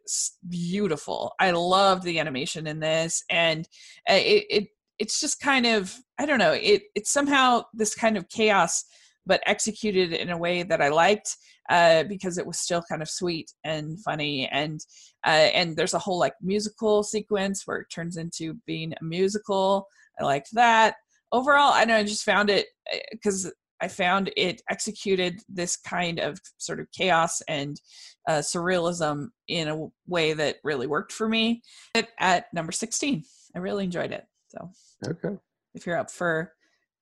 [0.49, 1.33] beautiful.
[1.39, 3.68] I love the animation in this, and
[4.09, 4.68] uh, it, it
[4.99, 8.85] it's just kind of I don't know it it's somehow this kind of chaos,
[9.31, 11.37] but executed in a way that I liked
[11.70, 14.81] uh, because it was still kind of sweet and funny and
[15.24, 19.87] uh, and there's a whole like musical sequence where it turns into being a musical.
[20.18, 20.97] I liked that.
[21.33, 22.66] Overall i know i just found it
[23.12, 23.51] because uh,
[23.81, 27.81] i found it executed this kind of sort of chaos and
[28.28, 31.62] uh, surrealism in a way that really worked for me.
[31.95, 33.22] At, at number 16
[33.55, 34.70] i really enjoyed it so.
[35.07, 35.37] Okay.
[35.74, 36.53] If you're up for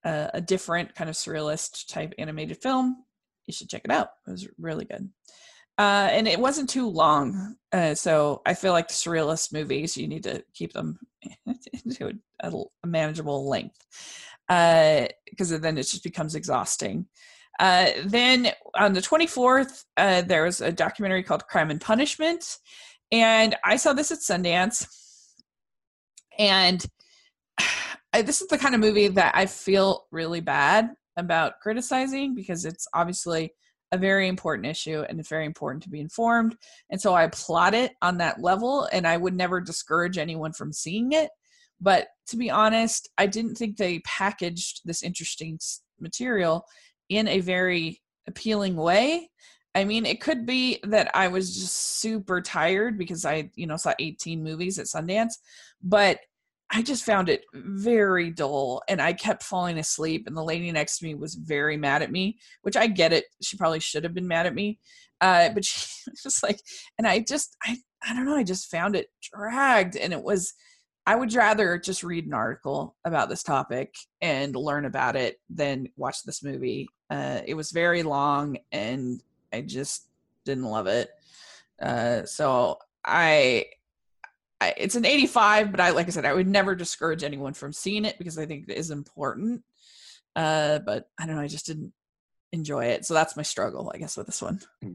[0.09, 3.05] a, a different kind of surrealist type animated film
[3.49, 4.11] you should check it out.
[4.27, 5.09] It was really good.
[5.79, 7.57] Uh, and it wasn't too long.
[7.73, 10.99] Uh, so I feel like the surrealist movies, you need to keep them
[11.95, 12.53] to a,
[12.83, 13.79] a manageable length
[14.49, 17.07] because uh, then it just becomes exhausting.
[17.59, 22.59] Uh, then on the 24th, uh, there was a documentary called Crime and Punishment.
[23.11, 24.87] And I saw this at Sundance.
[26.39, 26.85] And
[28.19, 32.65] I, this is the kind of movie that I feel really bad about criticizing because
[32.65, 33.53] it's obviously
[33.93, 36.57] a very important issue and it's very important to be informed.
[36.91, 40.73] And so I applaud it on that level and I would never discourage anyone from
[40.73, 41.31] seeing it.
[41.81, 45.61] But to be honest, I didn't think they packaged this interesting
[46.01, 46.65] material
[47.09, 49.31] in a very appealing way.
[49.77, 53.77] I mean, it could be that I was just super tired because I, you know,
[53.77, 55.35] saw 18 movies at Sundance,
[55.81, 56.19] but
[56.71, 60.99] I just found it very dull and I kept falling asleep and the lady next
[60.99, 63.25] to me was very mad at me, which I get it.
[63.43, 64.79] She probably should have been mad at me.
[65.21, 66.61] Uh, but she was just like,
[66.99, 68.37] and I just, I, I don't know.
[68.37, 70.53] I just found it dragged and it was,
[71.07, 75.89] I would rather just read an article about this topic and learn about it than
[75.97, 76.87] watch this movie.
[77.09, 79.23] Uh, it was very long and
[79.55, 80.07] I just
[80.45, 81.09] didn't love it.
[81.81, 83.67] Uh, so I
[84.61, 87.73] I, it's an 85, but I like I said, I would never discourage anyone from
[87.73, 89.63] seeing it because I think it is important.
[90.35, 91.93] Uh, but I don't know, I just didn't
[92.53, 94.61] enjoy it, so that's my struggle, I guess, with this one.
[94.83, 94.93] Hmm.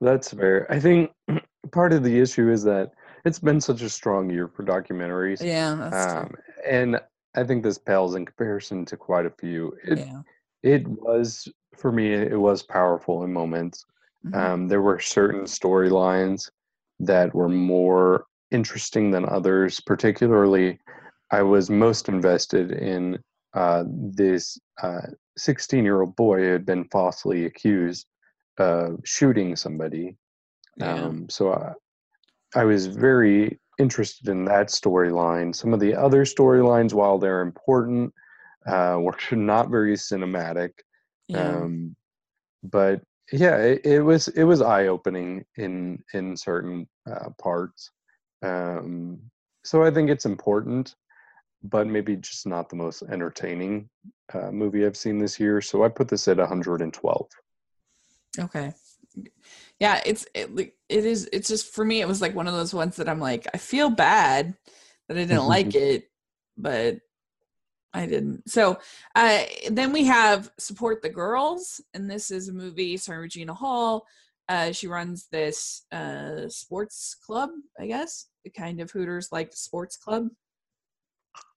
[0.00, 0.66] That's fair.
[0.70, 1.12] I think
[1.72, 2.92] part of the issue is that
[3.24, 5.42] it's been such a strong year for documentaries.
[5.42, 6.34] Yeah, um,
[6.68, 7.00] and
[7.36, 9.76] I think this pales in comparison to quite a few.
[9.84, 10.22] It, yeah.
[10.62, 12.12] it was for me.
[12.12, 13.86] It was powerful in moments.
[14.26, 14.34] Mm-hmm.
[14.34, 16.50] Um, there were certain storylines
[17.00, 19.80] that were more interesting than others.
[19.80, 20.78] Particularly,
[21.30, 23.18] I was most invested in
[23.54, 24.58] uh, this
[25.36, 28.06] 16 uh, year old boy who had been falsely accused
[28.58, 30.16] of shooting somebody
[30.76, 30.94] Yeah.
[30.94, 31.72] Um, so I,
[32.60, 35.54] I was very interested in that storyline.
[35.54, 38.12] Some of the other storylines, while they're important,
[38.66, 40.70] uh, were not very cinematic.
[41.28, 41.48] Yeah.
[41.48, 41.96] Um,
[42.62, 47.90] but yeah, it, it, was it was eye opening in in certain uh, parts.
[48.42, 49.20] Um,
[49.64, 50.96] so I think it's important,
[51.62, 53.88] but maybe just not the most entertaining
[54.34, 55.60] uh, movie I've seen this year.
[55.60, 57.28] So I put this at 112.
[58.38, 58.72] Okay.
[59.78, 62.72] Yeah, it's it, it is it's just for me it was like one of those
[62.72, 64.56] ones that I'm like I feel bad
[65.08, 66.04] that I didn't like it,
[66.56, 66.98] but
[67.94, 68.48] I didn't.
[68.48, 68.78] So
[69.14, 74.06] uh, then we have Support the Girls, and this is a movie starring Regina Hall.
[74.48, 80.28] Uh, she runs this uh, sports club, I guess, kind of Hooters like sports club,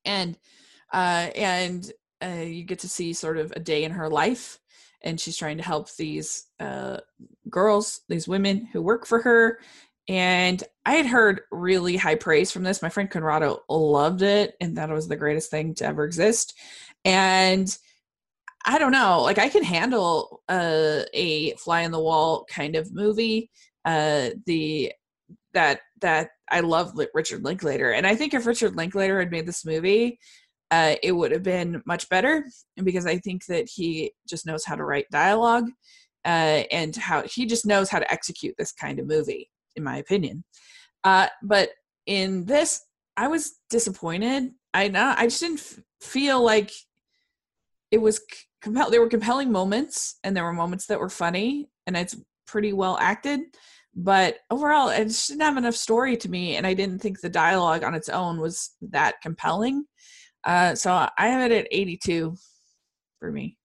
[0.04, 0.38] and
[0.94, 1.92] uh, and
[2.24, 4.60] uh, you get to see sort of a day in her life,
[5.02, 6.98] and she's trying to help these uh,
[7.50, 9.60] girls, these women who work for her,
[10.08, 12.82] and I had heard really high praise from this.
[12.82, 16.54] My friend Conrado loved it and thought it was the greatest thing to ever exist.
[17.04, 17.76] And
[18.66, 22.94] I don't know, like I can handle uh, a fly in the wall kind of
[22.94, 23.50] movie.
[23.84, 24.92] Uh, the
[25.54, 29.66] that that I love Richard Linklater, and I think if Richard Linklater had made this
[29.66, 30.20] movie,
[30.72, 32.46] uh, it would have been much better
[32.84, 35.70] because I think that he just knows how to write dialogue
[36.26, 39.98] uh, and how he just knows how to execute this kind of movie in my
[39.98, 40.44] opinion.
[41.04, 41.70] Uh, but
[42.06, 42.82] in this,
[43.18, 44.52] I was disappointed.
[44.74, 46.72] I not, I just didn't f- feel like
[47.92, 48.22] it was
[48.62, 48.90] compel.
[48.90, 52.16] There were compelling moments, and there were moments that were funny, and it's
[52.48, 53.42] pretty well acted.
[53.96, 57.30] But overall, it just didn't have enough story to me, and I didn't think the
[57.30, 59.86] dialogue on its own was that compelling.
[60.44, 62.36] Uh, so I have it at 82
[63.20, 63.58] for me.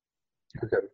[0.62, 0.86] Okay.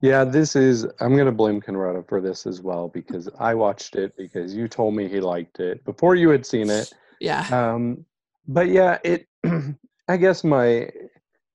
[0.00, 0.86] Yeah, this is.
[1.00, 4.68] I'm going to blame Conrado for this as well because I watched it because you
[4.68, 6.92] told me he liked it before you had seen it.
[7.20, 7.46] Yeah.
[7.50, 8.04] Um,
[8.46, 9.26] but yeah, it.
[10.08, 10.90] I guess my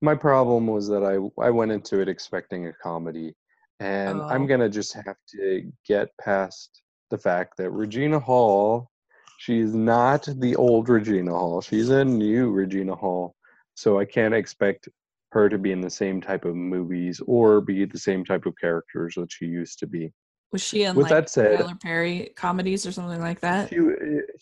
[0.02, 3.36] my problem was that I I went into it expecting a comedy,
[3.80, 4.24] and oh.
[4.24, 8.90] I'm gonna just have to get past the fact that Regina Hall,
[9.38, 11.62] she's not the old Regina Hall.
[11.62, 13.36] She's a new Regina Hall.
[13.76, 14.90] So I can't expect
[15.32, 18.54] her to be in the same type of movies or be the same type of
[18.60, 20.12] characters that she used to be.
[20.52, 23.70] Was she in With like that said, Tyler Perry comedies or something like that?
[23.70, 23.78] She,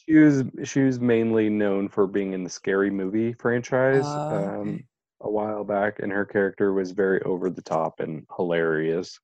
[0.05, 4.84] she was she was mainly known for being in the Scary Movie franchise uh, um,
[5.20, 9.20] a while back, and her character was very over the top and hilarious.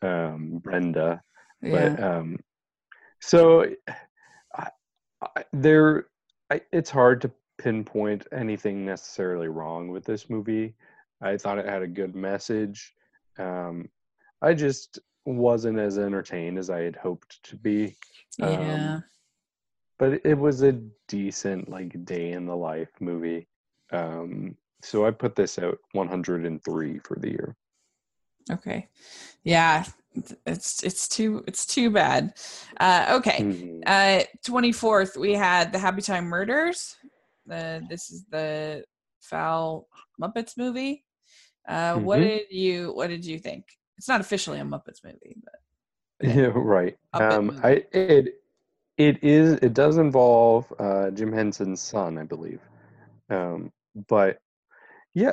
[0.00, 1.20] Um, Brenda,
[1.60, 1.90] yeah.
[1.90, 2.38] but um,
[3.22, 3.66] so
[4.56, 4.68] I,
[5.22, 6.06] I, there,
[6.50, 10.74] I, it's hard to pinpoint anything necessarily wrong with this movie.
[11.20, 12.92] I thought it had a good message.
[13.38, 13.88] Um,
[14.42, 17.96] I just wasn't as entertained as I had hoped to be.
[18.38, 18.94] Yeah.
[18.94, 19.04] Um,
[19.98, 20.72] but it was a
[21.06, 23.46] decent like day in the life movie.
[23.92, 27.56] Um, so I put this out 103 for the year.
[28.50, 28.88] Okay.
[29.44, 29.84] Yeah,
[30.46, 32.34] it's it's too it's too bad.
[32.78, 33.38] Uh, okay.
[33.42, 33.80] Mm-hmm.
[33.86, 36.96] Uh, 24th we had the Happy Time Murders.
[37.46, 38.84] The this is the
[39.20, 39.88] foul
[40.20, 41.04] Muppets movie.
[41.68, 42.04] Uh, mm-hmm.
[42.04, 43.64] What did you What did you think?
[43.98, 45.54] It's not officially a Muppets movie, but,
[46.20, 46.96] but yeah, right.
[47.12, 48.42] Um, I it
[48.98, 52.60] it is it does involve uh, Jim Henson's son, I believe.
[53.30, 53.72] Um,
[54.08, 54.38] but
[55.14, 55.32] yeah,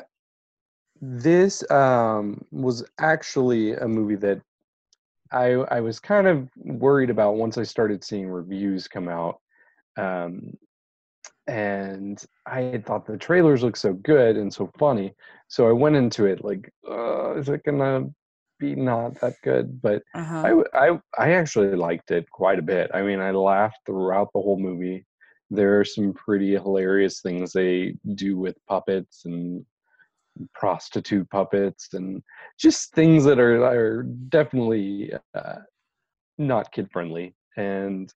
[1.01, 4.41] this um, was actually a movie that
[5.31, 9.39] I I was kind of worried about once I started seeing reviews come out.
[9.97, 10.53] Um,
[11.47, 15.15] and I had thought the trailers looked so good and so funny,
[15.47, 18.07] so I went into it like, uh, is it gonna
[18.59, 19.81] be not that good?
[19.81, 20.63] But uh-huh.
[20.73, 22.91] I, I, I actually liked it quite a bit.
[22.93, 25.05] I mean, I laughed throughout the whole movie.
[25.49, 29.65] There are some pretty hilarious things they do with puppets and
[30.53, 32.21] prostitute puppets and
[32.59, 35.55] just things that are are definitely uh,
[36.37, 37.35] not kid friendly.
[37.57, 38.11] And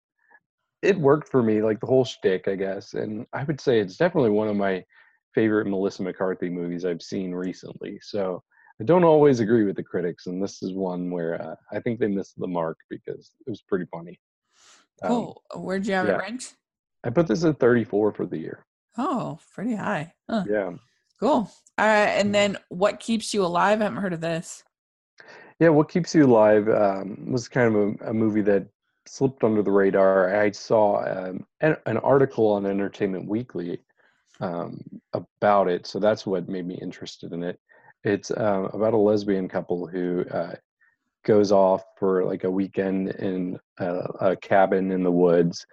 [0.82, 2.94] it worked for me, like the whole shtick, I guess.
[2.94, 4.84] And I would say it's definitely one of my
[5.34, 8.00] favorite Melissa McCarthy movies I've seen recently.
[8.02, 8.44] So
[8.82, 12.00] I don't always agree with the critics, and this is one where uh, I think
[12.00, 14.20] they missed the mark because it was pretty funny.
[15.04, 16.16] Um, oh, where'd you have yeah.
[16.16, 16.56] it ranked?
[17.04, 18.66] I put this at 34 for the year.
[18.98, 20.14] Oh, pretty high.
[20.30, 20.46] Huh.
[20.50, 20.72] Yeah.
[21.20, 21.50] Cool.
[21.78, 23.82] All right, and then what keeps you alive?
[23.82, 24.64] I haven't heard of this.
[25.60, 28.68] Yeah, what keeps you alive um, was kind of a, a, movie that
[29.06, 30.36] slipped under the radar.
[30.36, 33.80] I saw um, an, an, article on Entertainment Weekly
[34.40, 34.82] um,
[35.14, 35.88] about it.
[35.88, 37.60] So that's what made me interested in it.
[38.04, 40.56] It's uh, about a lesbian couple who uh,
[41.24, 43.88] goes off for like a weekend in a,
[44.20, 45.66] a cabin in the woods,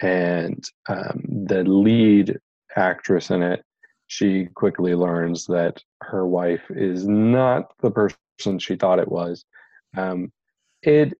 [0.00, 2.38] and um, the lead
[2.76, 3.64] actress in it,
[4.12, 9.46] she quickly learns that her wife is not the person she thought it was.
[9.96, 10.30] Um,
[10.82, 11.14] it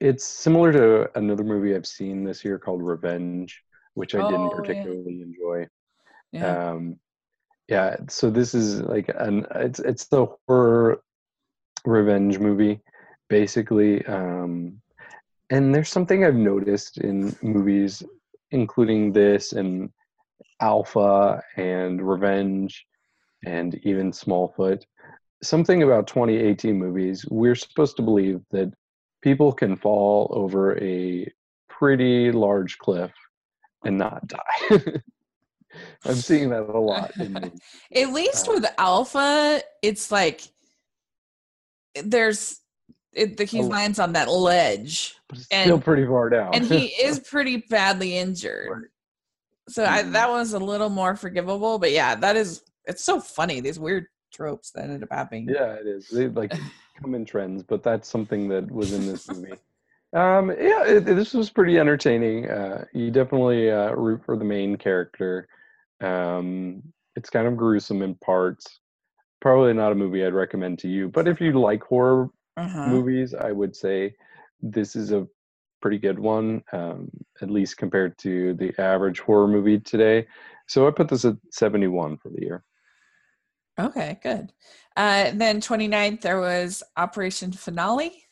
[0.00, 3.64] it's similar to another movie I've seen this year called Revenge,
[3.94, 4.56] which I didn't Oh, yeah.
[4.56, 5.66] particularly enjoy.
[6.32, 6.70] Yeah.
[6.70, 7.00] Um,
[7.68, 11.02] yeah, so this is like an it's it's the horror
[11.84, 12.80] revenge movie,
[13.28, 14.04] basically.
[14.06, 14.80] Um,
[15.50, 18.02] and there's something I've noticed in movies,
[18.52, 19.90] including this and
[20.60, 22.86] Alpha and Revenge,
[23.46, 24.82] and even Smallfoot.
[25.42, 27.24] Something about 2018 movies.
[27.30, 28.72] We're supposed to believe that
[29.22, 31.26] people can fall over a
[31.68, 33.10] pretty large cliff
[33.84, 34.38] and not die.
[36.04, 37.12] I'm seeing that a lot.
[37.18, 37.36] In.
[37.94, 40.42] At least Uh, with Alpha, it's like
[42.04, 42.60] there's
[43.12, 43.66] it, the he Oh.
[43.66, 46.54] lands on that ledge, but it's and- still pretty far down.
[46.54, 48.90] and he is pretty badly injured.
[49.70, 53.60] So I, that was a little more forgivable, but yeah, that is it's so funny
[53.60, 55.48] these weird tropes that ended up happening.
[55.48, 56.08] yeah, it is.
[56.08, 56.52] They like
[57.00, 59.54] come in trends, but that's something that was in this movie.
[60.12, 62.48] Um, yeah, it, this was pretty entertaining.
[62.50, 65.46] Uh, you definitely uh, root for the main character.
[66.00, 66.82] Um,
[67.16, 68.80] it's kind of gruesome in parts.
[69.40, 72.88] Probably not a movie I'd recommend to you, but if you like horror Uh-huh.
[72.88, 74.14] movies, I would say
[74.60, 75.26] this is a
[75.80, 77.10] pretty good one, um,
[77.42, 80.26] at least compared to the average horror movie today.
[80.66, 82.64] So I put this at 71 for the year.
[83.78, 84.52] Okay, good.
[84.96, 88.24] Uh, then 29th, there was Operation Finale.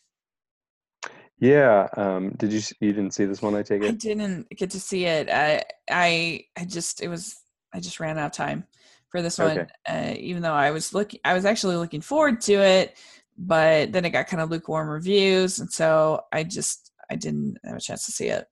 [1.41, 1.89] Yeah.
[1.97, 3.55] Um, did you you didn't see this one?
[3.55, 3.89] I take it.
[3.89, 5.31] I didn't get to see it.
[5.31, 7.37] I I I just it was
[7.73, 8.65] I just ran out of time
[9.09, 9.59] for this one.
[9.61, 9.67] Okay.
[9.89, 12.99] Uh, even though I was looking, I was actually looking forward to it,
[13.37, 17.77] but then it got kind of lukewarm reviews, and so I just I didn't have
[17.77, 18.47] a chance to see it.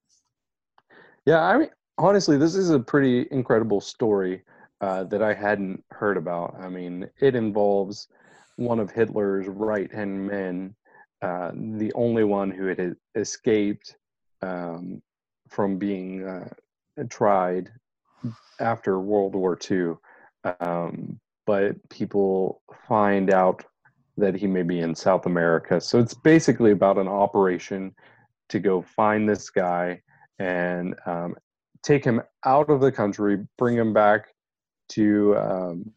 [1.25, 1.43] Yeah.
[1.43, 4.43] I mean, honestly, this is a pretty incredible story
[4.81, 6.57] uh, that I hadn't heard about.
[6.61, 8.09] I mean, it involves
[8.57, 10.75] one of Hitler's right hand men,
[11.23, 13.97] uh, the only one who had escaped
[14.43, 15.03] um,
[15.49, 16.49] from being uh,
[17.09, 17.71] tried
[18.61, 19.95] after World War II.
[20.61, 23.65] Um, but people find out
[24.17, 25.81] that he may be in South America.
[25.81, 27.95] So it's basically about an operation
[28.49, 30.01] to go find this guy
[30.39, 31.35] and um,
[31.83, 34.29] take him out of the country, bring him back
[34.91, 35.93] to um,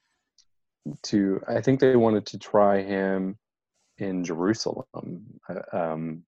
[1.04, 1.41] to.
[1.47, 3.38] I think they wanted to try him
[3.97, 6.24] in Jerusalem, uh, um,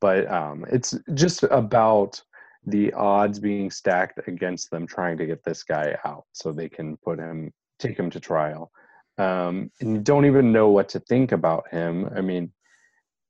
[0.00, 2.20] but um, it's just about
[2.66, 6.96] the odds being stacked against them trying to get this guy out so they can
[6.98, 8.70] put him take him to trial
[9.18, 12.50] um, and you don't even know what to think about him i mean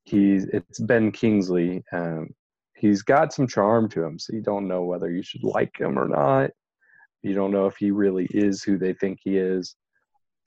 [0.07, 2.29] he's it's ben kingsley um,
[2.75, 5.97] he's got some charm to him so you don't know whether you should like him
[5.99, 6.49] or not
[7.23, 9.75] you don't know if he really is who they think he is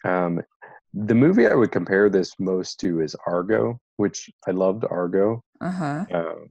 [0.05, 0.41] um,
[0.95, 5.71] the movie i would compare this most to is argo which i loved argo Uh
[5.71, 6.05] huh.
[6.15, 6.47] um,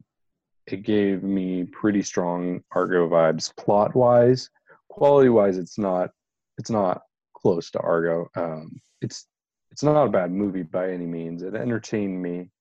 [0.68, 3.52] it gave me pretty strong Argo vibes.
[3.58, 4.52] Plot wise,
[4.90, 6.12] quality wise, it's not
[6.60, 7.02] it's not
[7.36, 8.28] close to Argo.
[8.36, 9.26] Um, it's
[9.72, 11.42] it's not a bad movie by any means.
[11.42, 12.52] It entertained me,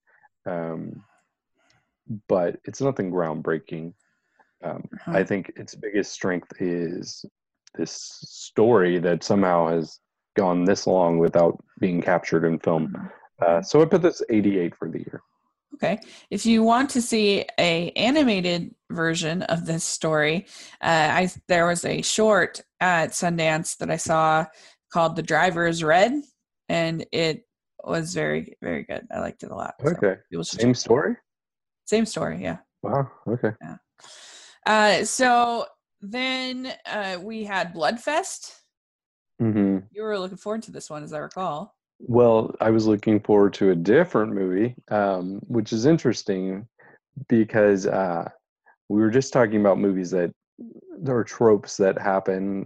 [0.49, 1.03] um,
[2.27, 3.93] but it's nothing groundbreaking.
[4.63, 5.11] Um, Uh-huh.
[5.19, 7.25] I think its biggest strength is
[7.75, 7.93] this
[8.23, 9.99] story that somehow has
[10.35, 13.09] gone this long without being captured in film.
[13.41, 15.21] Uh, so I put this 88 for the year.
[15.75, 15.99] Okay.
[16.29, 20.47] If you want to see a animated version of this story,
[20.81, 24.45] uh, I there was a short at Sundance that I saw
[24.91, 26.13] called "The Driver is Red,"
[26.67, 27.45] and it
[27.83, 29.07] was very very good.
[29.11, 29.75] I liked it a lot.
[29.81, 30.77] so Okay, should same check it out.
[30.77, 31.15] story.
[31.85, 32.41] Same story.
[32.41, 32.57] Yeah.
[32.83, 33.09] Wow.
[33.27, 33.51] Okay.
[33.61, 33.75] Yeah.
[34.65, 35.65] Uh, so
[36.01, 38.53] then uh, we had Bloodfest.
[39.41, 39.79] Mm-hmm.
[39.91, 41.75] You were looking forward to this one, as I recall.
[41.99, 46.67] Well, I was looking forward to a different movie, um, which is interesting
[47.27, 48.29] because uh,
[48.87, 50.31] we were just talking about movies that
[51.01, 52.65] there are tropes that happen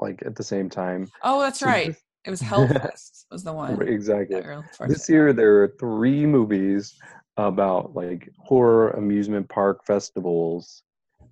[0.00, 1.08] like at the same time.
[1.22, 1.88] Oh, that's So right.
[1.88, 3.26] this- It was Hellfest.
[3.30, 3.80] was the one.
[3.82, 4.36] exactly.
[4.36, 6.94] that we were looking forward This year, there are three movies
[7.36, 10.82] about like horror amusement park festivals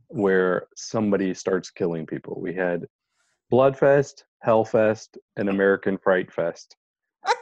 [0.09, 2.41] where somebody starts killing people.
[2.41, 2.87] We had
[3.53, 6.77] Bloodfest, Hellfest, and American Fright Fest.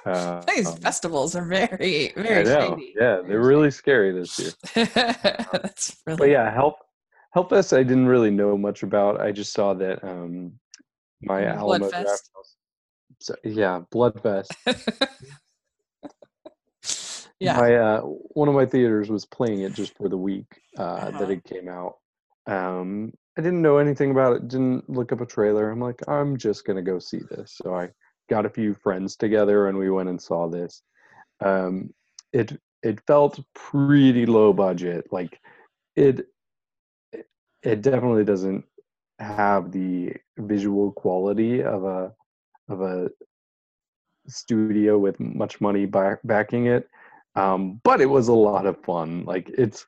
[0.04, 2.94] Uh, These um, festivals are very, very shady.
[2.98, 4.50] Yeah, they're really scary this year.
[4.84, 6.18] That's really.
[6.18, 6.76] But yeah, Help
[7.36, 9.20] Hellfest I didn't really know much about.
[9.20, 10.52] I just saw that um
[11.22, 11.90] my Alamo Bloodfest.
[11.90, 12.56] Draft House.
[13.20, 14.48] So, yeah, Bloodfest.
[17.40, 17.56] Yeah.
[17.56, 20.46] my uh, one of my theaters was playing it just for the week
[20.76, 21.18] uh, Uh-huh.
[21.18, 21.94] that it came out.
[22.48, 24.48] Um, I didn't know anything about it.
[24.48, 25.70] Didn't look up a trailer.
[25.70, 27.54] I'm like, I'm just gonna go see this.
[27.62, 27.90] So I
[28.28, 30.82] got a few friends together and we went and saw this.
[31.44, 31.94] Um,
[32.32, 35.06] it it felt pretty low budget.
[35.12, 35.38] Like
[35.94, 36.26] it
[37.62, 38.64] it definitely doesn't
[39.20, 42.12] have the visual quality of a
[42.68, 43.10] of a
[44.26, 46.88] studio with much money back, backing it.
[47.34, 49.24] Um, but it was a lot of fun.
[49.24, 49.86] Like it's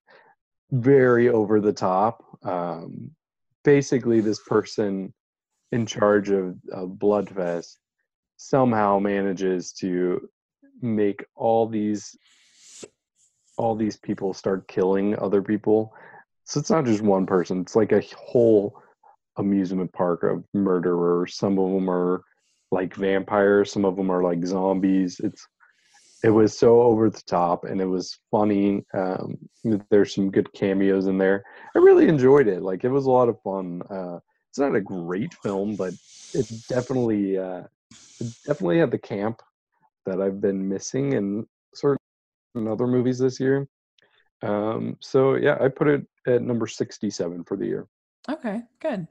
[0.70, 2.24] very over the top.
[2.42, 3.10] Um,
[3.64, 5.12] basically this person
[5.72, 7.76] in charge of, of bloodfest
[8.36, 10.28] somehow manages to
[10.80, 12.16] make all these
[13.58, 15.92] all these people start killing other people.
[16.44, 17.60] So it's not just one person.
[17.60, 18.80] It's like a whole
[19.36, 21.34] amusement park of murderers.
[21.34, 22.24] Some of them are
[22.70, 23.72] like vampires.
[23.72, 25.20] Some of them are like zombies.
[25.20, 25.46] It's
[26.22, 28.84] it was so over the top and it was funny.
[28.92, 29.38] Um,
[29.90, 31.42] there's some good cameos in there.
[31.74, 32.62] I really enjoyed it.
[32.62, 33.82] Like it was a lot of fun.
[33.90, 34.18] Uh,
[34.50, 35.94] it's not a great film but
[36.34, 37.62] it definitely uh,
[38.20, 39.40] it definitely had the camp
[40.06, 41.98] that i've been missing in certain
[42.68, 43.66] other movies this year.
[44.42, 47.86] Um, so yeah i put it at number 67 for the year
[48.30, 49.08] Okay, good.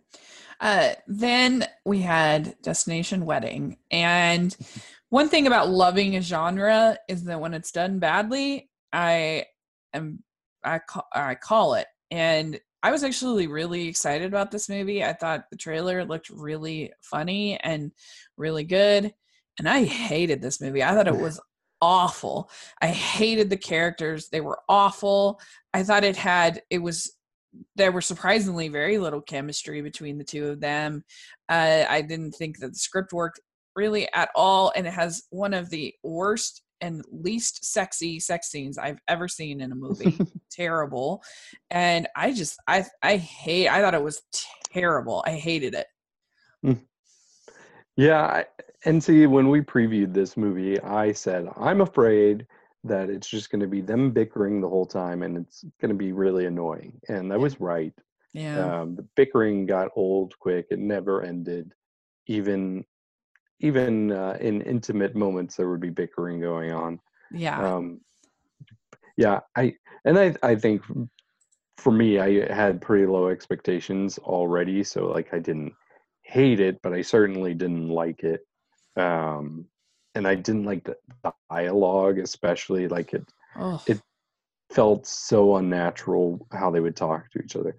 [0.59, 3.77] Uh, then we had Destination Wedding.
[3.91, 4.55] And
[5.09, 9.45] one thing about loving a genre is that when it's done badly, I
[9.93, 10.23] am
[10.63, 11.87] I call, I call it.
[12.11, 15.03] And I was actually really excited about this movie.
[15.03, 17.91] I thought the trailer looked really funny and
[18.37, 19.13] really good.
[19.57, 20.83] And I hated this movie.
[20.83, 21.39] I thought it was
[21.81, 22.49] awful.
[22.81, 24.29] I hated the characters.
[24.29, 25.39] They were awful.
[25.73, 27.11] I thought it had it was
[27.75, 31.03] there were surprisingly very little chemistry between the two of them.
[31.47, 33.39] Uh, I didn't think that the script worked
[33.75, 38.77] really at all, and it has one of the worst and least sexy sex scenes
[38.77, 40.17] I've ever seen in a movie.
[40.51, 41.21] Terrible,
[41.69, 43.69] and I just I I hate.
[43.69, 44.21] I thought it was
[44.71, 45.23] terrible.
[45.25, 45.87] I hated it.
[47.95, 48.43] Yeah,
[48.85, 52.47] and see, when we previewed this movie, I said I'm afraid
[52.83, 55.95] that it's just going to be them bickering the whole time, and it's going to
[55.97, 56.99] be really annoying.
[57.09, 57.93] And I was right.
[58.33, 61.73] Yeah, Um, the bickering got old quick; it never ended.
[62.27, 62.85] Even,
[63.59, 66.99] even uh, in intimate moments, there would be bickering going on.
[67.31, 68.01] yeah, Um,
[69.17, 69.73] yeah, I
[70.05, 70.81] and I I think
[71.77, 75.73] for me, I had pretty low expectations already, so like I didn't
[76.21, 78.41] hate it, but I certainly didn't like it.
[78.95, 79.65] Um,
[80.15, 80.95] and I didn't like the
[81.49, 83.23] dialogue, especially like it
[83.55, 84.01] oh, it-
[84.71, 87.75] felt so unnatural how they would talk to each other.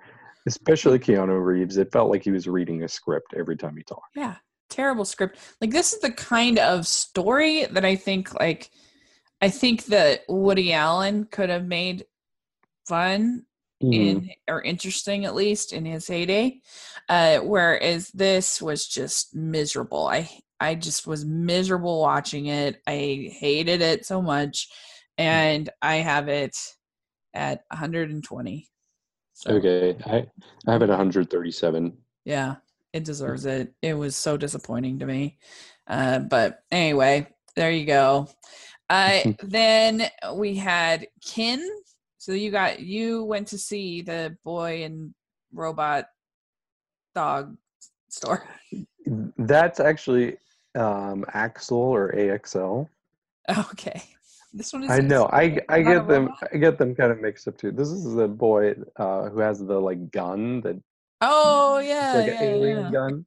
[0.47, 4.16] Especially Keanu Reeves, it felt like he was reading a script every time he talked.
[4.16, 4.37] yeah.
[4.68, 5.37] Terrible script.
[5.61, 8.70] Like this is the kind of story that I think like
[9.41, 12.05] I think that Woody Allen could have made
[12.87, 13.47] fun
[13.83, 13.93] Mm-hmm.
[13.95, 16.61] in or interesting at least in his heyday
[17.09, 20.07] uh whereas this was just miserable.
[20.07, 20.28] I
[20.61, 22.83] i just was miserable watching it.
[22.87, 24.68] I hated it so much
[25.16, 26.57] and i have it
[27.33, 28.68] at 120
[29.33, 29.51] so.
[29.53, 30.26] Okay, I
[30.66, 31.97] I have it 137.
[32.26, 32.57] yeah
[32.93, 33.72] it deserves it.
[33.81, 35.39] It was so disappointing to me.
[35.87, 37.26] Uh but anyway
[37.57, 38.28] there you go.
[38.91, 41.66] Uh then we had kin
[42.21, 45.14] so you got you went to see the boy and
[45.53, 46.07] robot
[47.14, 47.57] dog
[48.09, 48.45] store
[49.38, 50.37] That's actually
[50.76, 52.87] um, Axel or AXL.
[53.72, 54.03] okay
[54.53, 55.29] this one is I know.
[55.33, 56.26] I I get them.
[56.26, 56.49] robot?
[56.53, 57.71] I get them kind of mixed up too.
[57.71, 60.80] This is the boy uh, who has the like gun that
[61.21, 62.91] oh yeah like yeah, an alien yeah.
[62.91, 63.25] gun.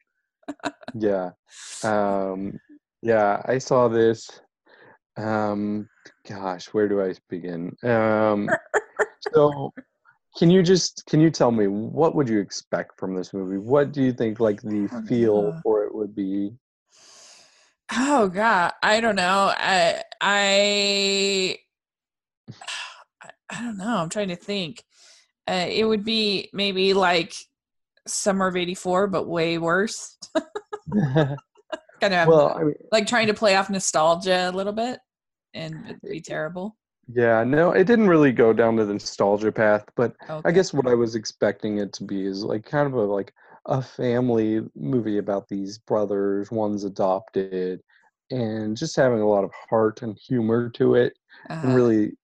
[0.96, 1.30] yeah.
[1.84, 2.60] Um,
[3.02, 3.42] yeah.
[3.46, 4.30] I saw this.
[5.16, 5.88] Um,
[6.28, 7.76] gosh, where do I begin?
[7.84, 8.50] Um,
[9.34, 9.74] so
[10.38, 13.58] can you just can you tell me what would you expect from this movie?
[13.58, 16.52] What do you think like the Oh, feel for it would be?
[17.96, 19.54] Oh god, I don't know.
[19.56, 21.58] I I
[23.50, 23.98] I- don't know.
[23.98, 24.84] I'm trying to think.
[25.48, 27.34] Uh, it would be maybe like
[28.08, 30.18] Summer of '84, but way worse.
[30.94, 31.38] kind
[32.14, 35.00] of well, I mean, like trying to play off nostalgia a little bit,
[35.54, 36.76] and it'd be terrible.
[37.08, 40.16] Yeah, no, it didn't really go down to the nostalgia path, but
[40.46, 43.34] I guess what I was expecting it to be is like kind of a like
[43.66, 47.82] a family movie about these brothers, one's adopted,
[48.32, 51.18] and just having a lot of heart and humor to it.
[51.50, 51.76] And Uh-huh.
[51.76, 52.18] really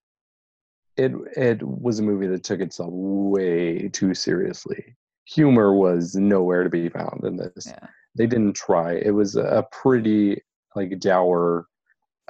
[0.96, 4.96] it it was a movie that took itself way too seriously.
[5.26, 7.66] Humor was nowhere to be found in this.
[7.66, 7.86] Yeah.
[8.16, 8.94] They didn't try.
[8.94, 10.42] It was a pretty
[10.74, 11.66] like dour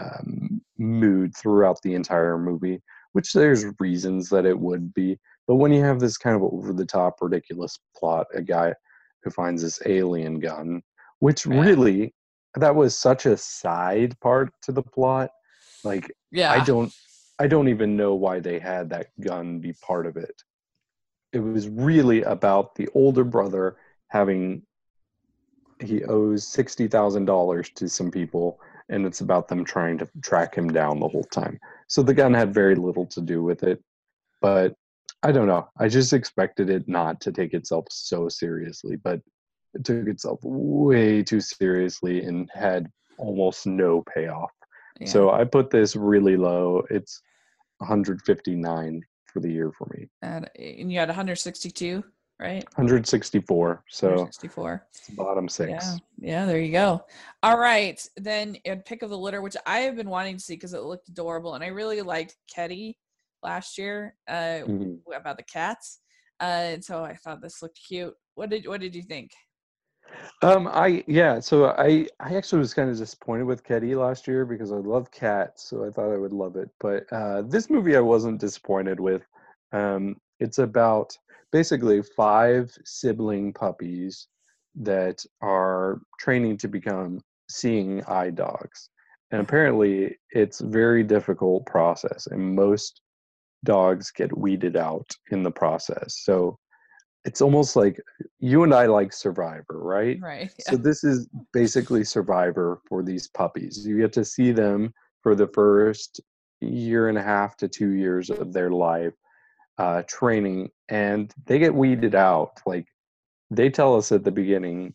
[0.00, 2.80] um, mood throughout the entire movie,
[3.12, 5.18] which there's reasons that it would be.
[5.46, 8.74] But when you have this kind of over the top, ridiculous plot, a guy
[9.22, 10.82] who finds this alien gun,
[11.18, 11.66] which Right.
[11.66, 12.14] really
[12.54, 15.30] that was such a side part to the plot.
[15.84, 16.52] Like Yeah.
[16.52, 16.92] I don't
[17.38, 20.42] I don't even know why they had that gun be part of it.
[21.32, 23.76] It was really about the older brother
[24.08, 24.62] having
[25.80, 28.60] he owes sixty thousand dollars to some people
[28.90, 31.58] and it's about them trying to track him down the whole time.
[31.88, 33.82] So the gun had very little to do with it.
[34.42, 34.74] But
[35.22, 35.68] I don't know.
[35.78, 39.20] I just expected it not to take itself so seriously, but
[39.74, 42.88] it took itself way too seriously and had
[43.18, 44.50] almost no payoff.
[44.98, 45.08] Yeah.
[45.08, 46.82] So I put this really low.
[46.90, 47.22] It's
[47.78, 50.08] 159 for the year for me.
[50.22, 52.02] and, and you had 162,
[52.40, 52.64] right?
[52.76, 53.84] 164.
[53.88, 54.86] So 164.
[55.10, 55.70] bottom six.
[55.70, 57.04] Yeah, yeah, there you go.
[57.42, 60.54] All right, then a pick of the litter, which I have been wanting to see
[60.54, 62.96] because it looked adorable, and I really liked Kedi
[63.42, 65.00] last year uh, Mhm.
[65.14, 66.00] about the cats,
[66.40, 66.44] uh,
[66.74, 68.14] and so I thought this looked cute.
[68.34, 69.30] What did What did you think?
[70.42, 74.44] Um, I yeah, so I I actually was kind of disappointed with Kedi last year
[74.44, 76.68] because I love cats, so I thought I would love it.
[76.80, 79.22] But uh, this movie I wasn't disappointed with.
[79.72, 81.16] Um, it's about
[81.52, 84.28] basically five sibling puppies
[84.76, 88.90] that are training to become seeing eye dogs,
[89.30, 93.00] and apparently it's a very difficult process, and most
[93.64, 96.20] dogs get weeded out in the process.
[96.24, 96.58] So
[97.24, 98.00] it's almost like
[98.38, 100.18] you and I like Survivor, right?
[100.20, 100.50] Right.
[100.60, 103.86] So this is basically Survivor for these puppies.
[103.86, 106.20] You get to see them for the first
[106.60, 109.14] year and a half to two years of their life
[109.78, 112.60] uh, training, and they get weeded out.
[112.66, 112.86] Like
[113.50, 114.94] they tell us at the beginning,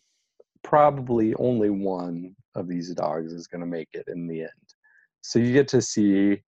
[0.62, 4.50] probably only one of these dogs is going to make it in the end.
[5.22, 6.42] So you get to see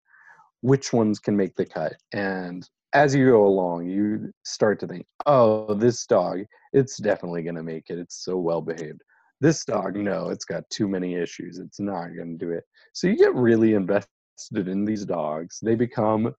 [0.61, 5.05] which ones can make the cut, and as you go along, you start to think,
[5.25, 6.39] oh, this dog,
[6.71, 7.99] it's definitely going to make it.
[7.99, 9.01] It's so well behaved.
[9.41, 11.59] This dog, no, it's got too many issues.
[11.59, 12.63] It's not going to do it.
[12.93, 14.07] So you get really invested
[14.69, 15.59] in these dogs.
[15.61, 16.33] They become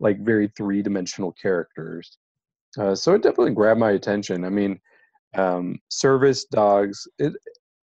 [0.00, 2.18] like very three dimensional characters.
[2.78, 4.44] Uh, so it definitely grabbed my attention.
[4.44, 4.80] I mean,
[5.36, 7.32] um, service dogs, it,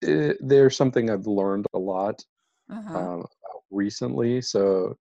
[0.01, 2.23] it, they're something I've learned a lot
[2.69, 2.99] Uh-huh.
[2.99, 3.25] um,
[3.71, 4.41] recently.
[4.41, 4.97] So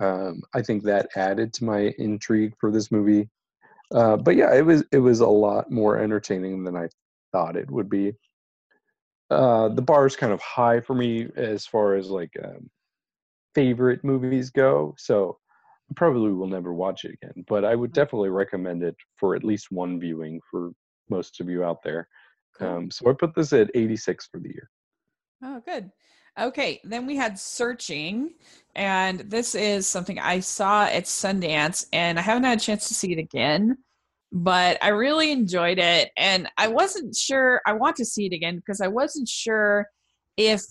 [0.00, 3.28] um, I think that added to my intrigue for this movie.
[3.94, 6.88] Uh, but yeah, it was it was a lot more entertaining than I
[7.32, 8.14] thought it would be.
[9.30, 12.70] Uh, the bar is kind of high for me as far as like um,
[13.54, 15.38] favorite movies go, so
[15.96, 17.44] probably will never watch it again.
[17.48, 20.72] But I would definitely recommend it for at least one viewing for
[21.08, 22.08] most of you out there.
[22.58, 22.68] Cool.
[22.68, 24.70] Um, so I put this at 86 for the year.
[25.42, 25.90] Oh, good.
[26.38, 28.34] Okay, then we had Searching,
[28.76, 32.94] and this is something I saw at Sundance, and I haven't had a chance to
[32.94, 33.76] see it again,
[34.30, 36.10] but I really enjoyed it.
[36.16, 39.88] And I wasn't sure, I want to see it again because I wasn't sure
[40.36, 40.62] if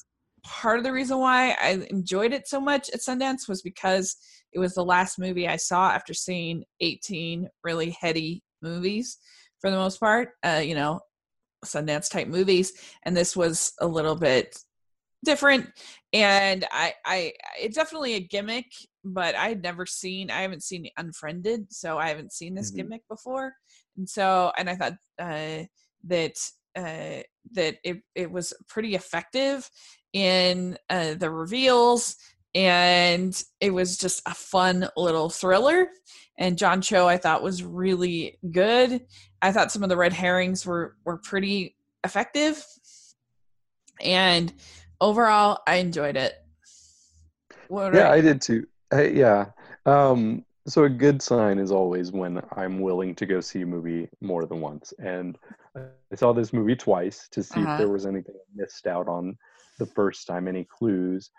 [0.47, 4.15] part of the reason why I enjoyed it so much at Sundance was because
[4.53, 9.17] it was the last movie I saw after seeing 18 really heady movies
[9.59, 11.01] for the most part, uh, you know,
[11.65, 12.73] Sundance type movies.
[13.03, 14.57] And this was a little bit
[15.25, 15.67] different
[16.13, 18.67] and I, I it's definitely a gimmick
[19.03, 22.75] but i had never seen i haven't seen unfriended so i haven't seen this Mhm.
[22.77, 23.53] gimmick before
[23.97, 25.63] and so and i thought uh
[26.05, 26.33] that
[26.75, 29.67] uh that it, it was pretty effective
[30.17, 32.15] in uh the reveals
[32.55, 35.89] and it was just a fun little thriller.
[36.39, 39.01] And john cho i thought was really good.
[39.43, 42.65] I thought some of the red herrings were were pretty effective.
[44.01, 44.51] And
[44.99, 46.33] overall i enjoyed it.
[47.67, 48.65] What yeah are- i did too.
[48.91, 49.45] I, yeah.
[49.85, 54.09] Um so a good sign is always when i'm willing to go see a movie
[54.21, 54.93] more than once.
[54.99, 55.37] And
[55.75, 57.73] i saw this movie twice to see Uh-huh.
[57.73, 59.37] if there was anything i missed out on
[59.77, 61.29] the first time any clues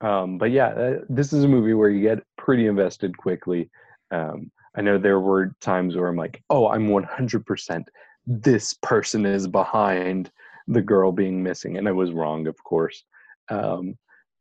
[0.00, 3.70] um but yeah uh, this is a movie where you get pretty invested quickly
[4.10, 7.84] um i know there were times where i'm like oh i'm 100%
[8.26, 10.30] this person is behind
[10.68, 13.04] the girl being missing and i was wrong of course
[13.50, 13.96] um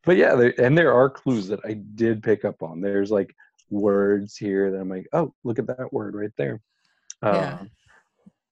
[0.05, 2.81] but yeah, there, and there are clues that I did pick up on.
[2.81, 3.35] There's like
[3.69, 6.61] words here that I'm like, oh, look at that word right there.
[7.21, 7.59] Yeah.
[7.59, 7.69] Um,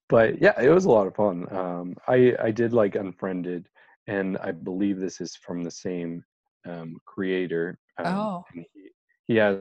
[0.07, 1.47] but yeah, it was a lot of fun.
[1.51, 3.67] Um, I I did like Unfriended,
[4.07, 6.23] and I believe this is from the same
[6.67, 7.79] um, creator.
[7.97, 8.43] Um, Oh.
[8.53, 8.89] and he,
[9.27, 9.57] he has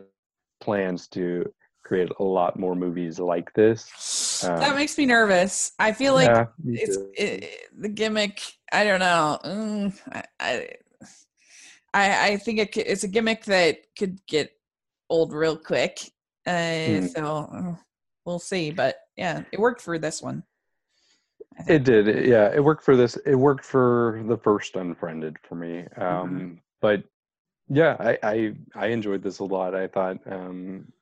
[0.61, 1.51] plans to
[1.85, 4.41] create a lot more movies like this.
[4.43, 8.41] that um, makes me nervous i feel like Yeah, it's it, the gimmick
[8.71, 10.69] i don't know mm, I, I
[11.93, 14.53] I, think it, it's a gimmick that could get
[15.09, 16.01] old real quick.
[16.47, 17.13] Uh, mm.
[17.13, 17.77] So uh,
[18.25, 18.71] we'll see.
[18.71, 20.45] But yeah, it worked for this one.
[21.67, 22.27] It did.
[22.27, 23.17] Yeah, it worked for this.
[23.27, 25.81] It worked for the first Unfriended for me.
[25.97, 26.55] Um, mm-hmm.
[26.81, 27.05] But
[27.69, 29.75] yeah, I, I, I enjoyed this a lot.
[29.75, 30.93] I thought um,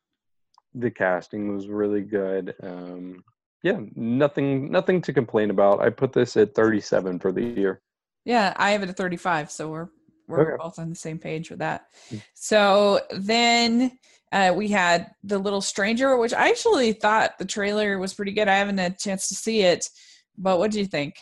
[0.75, 2.55] the casting was really good.
[2.63, 3.25] Um,
[3.63, 5.81] yeah, nothing nothing to complain about.
[5.81, 7.83] I put this at 37 for the year.
[8.25, 9.89] Yeah, I have it at 35, so we're
[10.29, 10.63] we're okay.
[10.63, 11.87] both on the same page with that.
[12.11, 12.23] Mm.
[12.35, 13.99] So then
[14.31, 18.47] uh, we had the little stranger, which I actually thought the trailer was pretty good.
[18.47, 19.89] I haven't had a chance to see it,
[20.39, 21.17] but what do you think?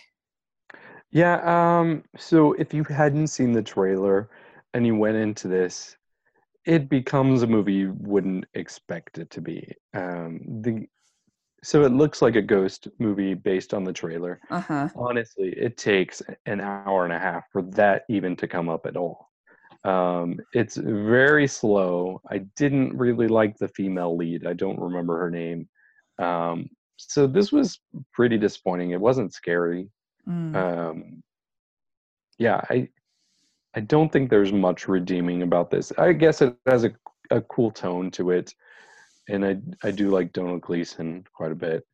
[1.10, 4.28] Yeah, um, so if you hadn't seen the trailer
[4.74, 5.96] and you went into this,
[6.66, 9.72] it becomes a movie you wouldn't expect it to be.
[9.94, 10.86] Um, the
[11.62, 14.40] so it looks like a ghost movie based on the trailer.
[14.50, 14.88] Uh-huh.
[14.94, 18.96] Honestly, it takes an hour and a half for that even to come up at
[18.96, 19.30] all.
[19.82, 22.20] Um, it's very slow.
[22.30, 24.46] I didn't really like the female lead.
[24.46, 25.68] I don't remember her name.
[26.18, 27.80] Um, so this was
[28.12, 28.90] pretty disappointing.
[28.90, 29.88] It wasn't scary.
[30.28, 30.56] Mm.
[30.56, 31.22] Um,
[32.38, 32.88] yeah, I
[33.74, 35.92] I don't think there's much redeeming about this.
[35.98, 36.92] I guess it has a
[37.30, 38.54] a cool tone to it
[39.28, 41.84] and I I do like Domhnall Gleeson quite a bit.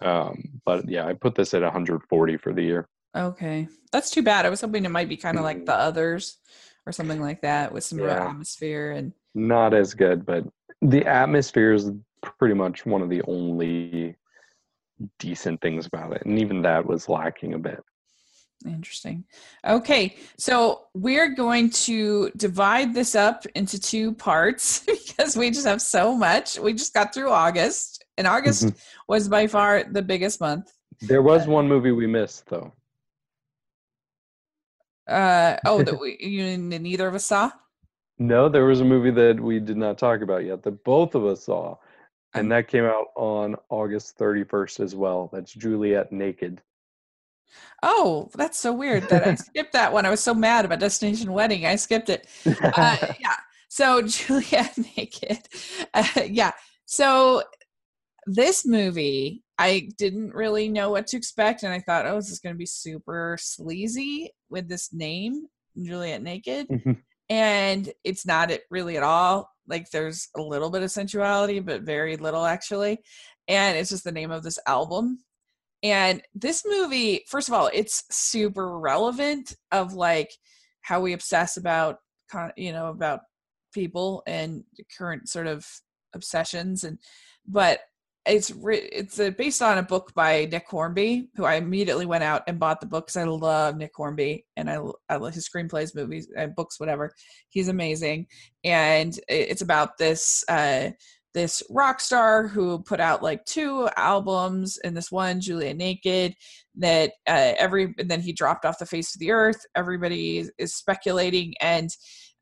[0.00, 2.88] Um, but yeah, I put this at 140 for the year.
[3.16, 4.44] Okay, that's too bad.
[4.44, 5.78] I was hoping it might be kind of like the mm.
[5.78, 6.38] others
[6.84, 8.28] or something like that with some yeah.
[8.28, 10.44] atmosphere and not as good, but
[10.82, 11.90] the atmosphere is
[12.38, 14.14] pretty much one of the only
[15.18, 17.82] decent things about it, and even that was lacking a bit.
[18.64, 19.24] Interesting.
[19.66, 25.82] Okay, so we're going to divide this up into two parts because we just have
[25.82, 26.58] so much.
[26.58, 28.78] We just got through August, and August mm-hmm.
[29.08, 30.72] was by far the biggest month.
[31.02, 32.72] There was uh, one movie we missed, though.
[35.06, 37.50] Uh oh, that we you neither of us saw.
[38.18, 41.26] No, there was a movie that we did not talk about yet that both of
[41.26, 41.76] us saw,
[42.36, 45.30] and that came out on August 31st as well.
[45.32, 46.62] That's Juliet Naked.
[47.82, 50.06] Oh, that's so weird that I skipped that one.
[50.06, 51.66] I was so mad about Destination Wedding.
[51.66, 52.26] I skipped it.
[52.46, 53.36] Uh, yeah.
[53.68, 55.40] So Juliet Naked.
[55.92, 56.52] Uh, yeah.
[56.86, 57.42] So
[58.26, 62.40] this movie, I didn't really know what to expect, and I thought, oh, this is
[62.40, 65.46] going to be super sleazy with this name,
[65.80, 66.92] Juliet Naked, mm-hmm.
[67.30, 69.50] and it's not it really at all.
[69.68, 72.98] Like there's a little bit of sensuality, but very little actually,
[73.48, 75.18] and it's just the name of this album
[75.82, 80.30] and this movie, first of all, it's super relevant of like
[80.80, 81.98] how we obsess about,
[82.56, 83.20] you know, about
[83.72, 84.64] people and
[84.96, 85.66] current sort of
[86.14, 86.84] obsessions.
[86.84, 86.98] And,
[87.46, 87.80] but
[88.26, 92.58] it's it's based on a book by Nick Hornby, who I immediately went out and
[92.58, 94.78] bought the book because I love Nick Hornby and I
[95.08, 97.12] I love his screenplays, movies, and books, whatever.
[97.50, 98.26] He's amazing,
[98.64, 100.90] and it's about this uh,
[101.36, 106.34] this rock star who put out like two albums and this one Juliet naked
[106.76, 110.74] that uh, every and then he dropped off the face of the earth everybody is
[110.74, 111.90] speculating and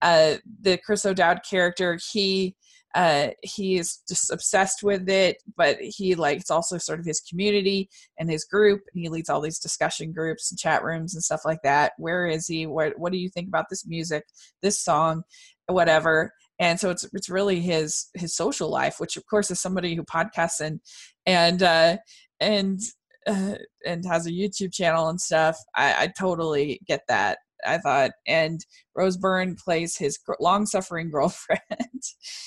[0.01, 2.55] uh, the chris o'dowd character he
[2.95, 7.21] uh, he is just obsessed with it but he like it's also sort of his
[7.21, 7.89] community
[8.19, 11.43] and his group and he leads all these discussion groups and chat rooms and stuff
[11.45, 11.93] like that.
[11.99, 12.67] Where is he?
[12.67, 14.25] What what do you think about this music
[14.63, 15.23] this song
[15.67, 16.33] whatever?
[16.59, 20.05] And so it's it's really his his social life which of course is somebody who
[20.05, 20.81] podcasts and
[21.27, 21.97] and uh
[22.41, 22.81] and
[23.27, 23.55] uh,
[23.87, 25.57] and has a youtube channel and stuff.
[25.77, 28.61] I i totally get that i thought and
[28.95, 31.61] rose byrne plays his long-suffering girlfriend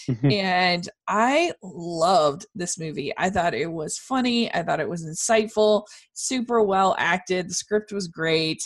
[0.10, 0.32] mm-hmm.
[0.32, 5.84] and i loved this movie i thought it was funny i thought it was insightful
[6.14, 8.62] super well acted the script was great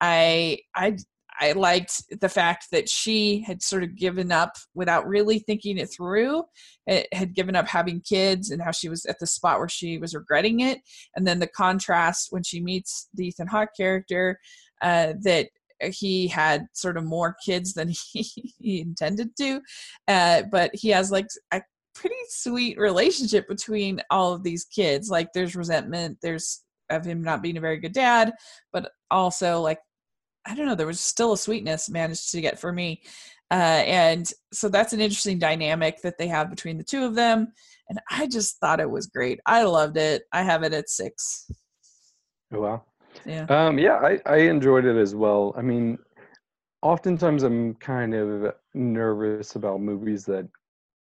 [0.00, 0.96] i i
[1.38, 5.86] I liked the fact that she had sort of given up without really thinking it
[5.86, 6.44] through.
[6.86, 9.98] It had given up having kids and how she was at the spot where she
[9.98, 10.78] was regretting it.
[11.14, 14.38] And then the contrast when she meets the Ethan Hawke character,
[14.82, 15.48] uh, that
[15.82, 19.60] he had sort of more kids than he, he intended to.
[20.08, 21.62] Uh, but he has like a
[21.94, 25.10] pretty sweet relationship between all of these kids.
[25.10, 28.32] Like there's resentment, there's of him not being a very good dad,
[28.72, 29.78] but also like
[30.46, 33.02] I don't know, there was still a sweetness managed to get for me.
[33.50, 37.52] Uh, and so that's an interesting dynamic that they have between the two of them.
[37.88, 39.40] And I just thought it was great.
[39.46, 40.22] I loved it.
[40.32, 41.50] I have it at six.
[42.52, 42.84] Oh, wow.
[43.26, 43.46] Yeah.
[43.48, 45.52] Um, yeah, I, I enjoyed it as well.
[45.56, 45.98] I mean,
[46.82, 50.48] oftentimes I'm kind of nervous about movies that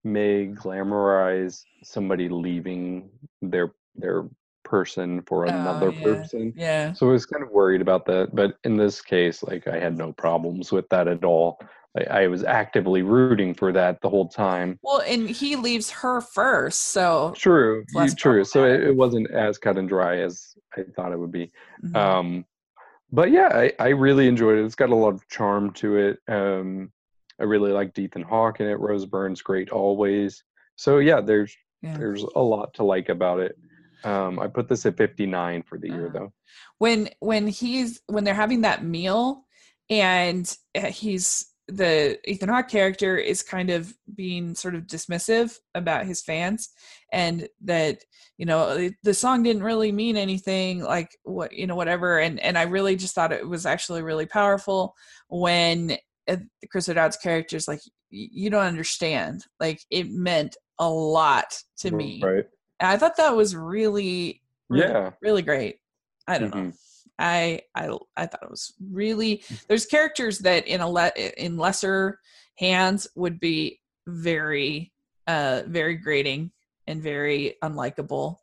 [0.03, 3.09] may glamorize somebody leaving
[3.41, 4.25] their their
[4.63, 6.03] person for another yeah.
[6.03, 6.53] person.
[6.55, 6.93] Yeah.
[6.93, 8.35] So I was kind of worried about that.
[8.35, 11.59] But in this case, like I had no problems with that at all.
[11.97, 14.79] I, I was actively rooting for that the whole time.
[14.81, 17.83] Well, and he leaves her first, so true,
[18.15, 18.43] true.
[18.43, 21.51] So it, it, wasn't as cut and dry as I thought it would be.
[21.83, 21.95] Mm-hmm.
[21.95, 22.45] Um,
[23.11, 24.65] but yeah, I, I really enjoyed it.
[24.65, 26.19] It's got a lot of charm to it.
[26.27, 26.91] Um,
[27.39, 28.79] I really liked Ethan Hawke in it.
[28.79, 30.43] Rose Byrne's great always.
[30.75, 31.97] So yeah, there's yeah.
[31.97, 33.57] there's a lot to like about it.
[34.03, 36.33] Um, I put this at 59 for the uh, year though.
[36.77, 39.45] When when he's when they're having that meal
[39.89, 46.05] and uh, he's the Ethan Hawke character is kind of being sort of dismissive about
[46.05, 46.69] his fans
[47.11, 48.03] and that
[48.37, 52.19] you know the song didn't really mean anything like what you know whatever.
[52.19, 54.95] And and I really just thought it was actually really powerful
[55.27, 55.97] when
[56.29, 56.37] uh,
[56.71, 59.45] Chris O'Dowd's character is like you don't understand.
[59.59, 62.21] Like it meant a lot to me.
[62.23, 62.45] right.
[62.79, 65.11] And I thought that was really, really yeah.
[65.21, 65.77] really great.
[66.27, 66.67] I don't mm-hmm.
[66.67, 66.73] know
[67.19, 69.67] I I I thought it was really mm.
[69.67, 72.19] there's characters that in a le- in lesser
[72.57, 74.91] hands would be very
[75.27, 76.51] uh very grating
[76.87, 78.37] and very unlikable.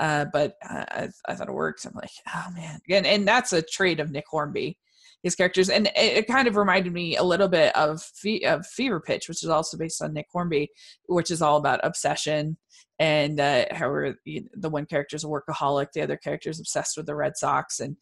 [0.00, 1.84] Uh, but I, I thought it worked.
[1.84, 4.78] I'm like, oh man, and and that's a trait of Nick Hornby,
[5.22, 8.66] his characters, and it, it kind of reminded me a little bit of Fe- of
[8.66, 10.70] Fever Pitch, which is also based on Nick Hornby,
[11.06, 12.56] which is all about obsession
[12.98, 13.92] and uh, how
[14.24, 17.14] you know, the one character is a workaholic, the other character is obsessed with the
[17.14, 17.96] Red Sox, and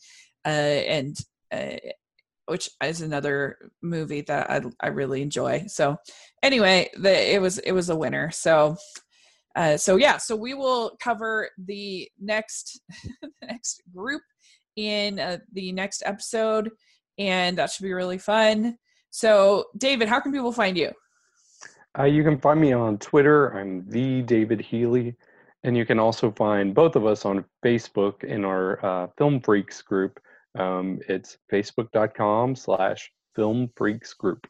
[0.44, 1.16] uh, and
[1.52, 1.76] uh,
[2.47, 5.64] which is another movie that I, I really enjoy.
[5.66, 5.97] So
[6.43, 8.30] anyway, the, it was it was a winner.
[8.30, 8.76] So
[9.55, 12.80] uh, so yeah, so we will cover the next
[13.22, 14.22] the next group
[14.76, 16.70] in uh, the next episode,
[17.18, 18.78] and that should be really fun.
[19.10, 20.93] So David, how can people find you?
[21.98, 23.56] Uh, you can find me on Twitter.
[23.59, 25.16] I'm the David Healy.
[25.64, 29.82] And you can also find both of us on Facebook in our uh, Film Freaks
[29.82, 30.20] group.
[30.56, 34.47] Um, it's facebook.com slash Film Freaks group.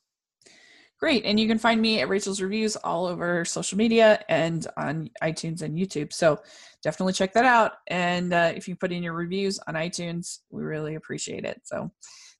[0.98, 1.24] Great.
[1.24, 5.62] And you can find me at Rachel's Reviews all over social media and on iTunes
[5.62, 6.12] and YouTube.
[6.12, 6.38] So
[6.82, 7.72] definitely check that out.
[7.86, 11.60] And uh, if you put in your reviews on iTunes, we really appreciate it.
[11.64, 11.90] So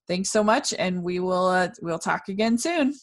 [0.07, 0.73] thanks so much.
[0.77, 2.93] And we will uh, we'll talk again soon.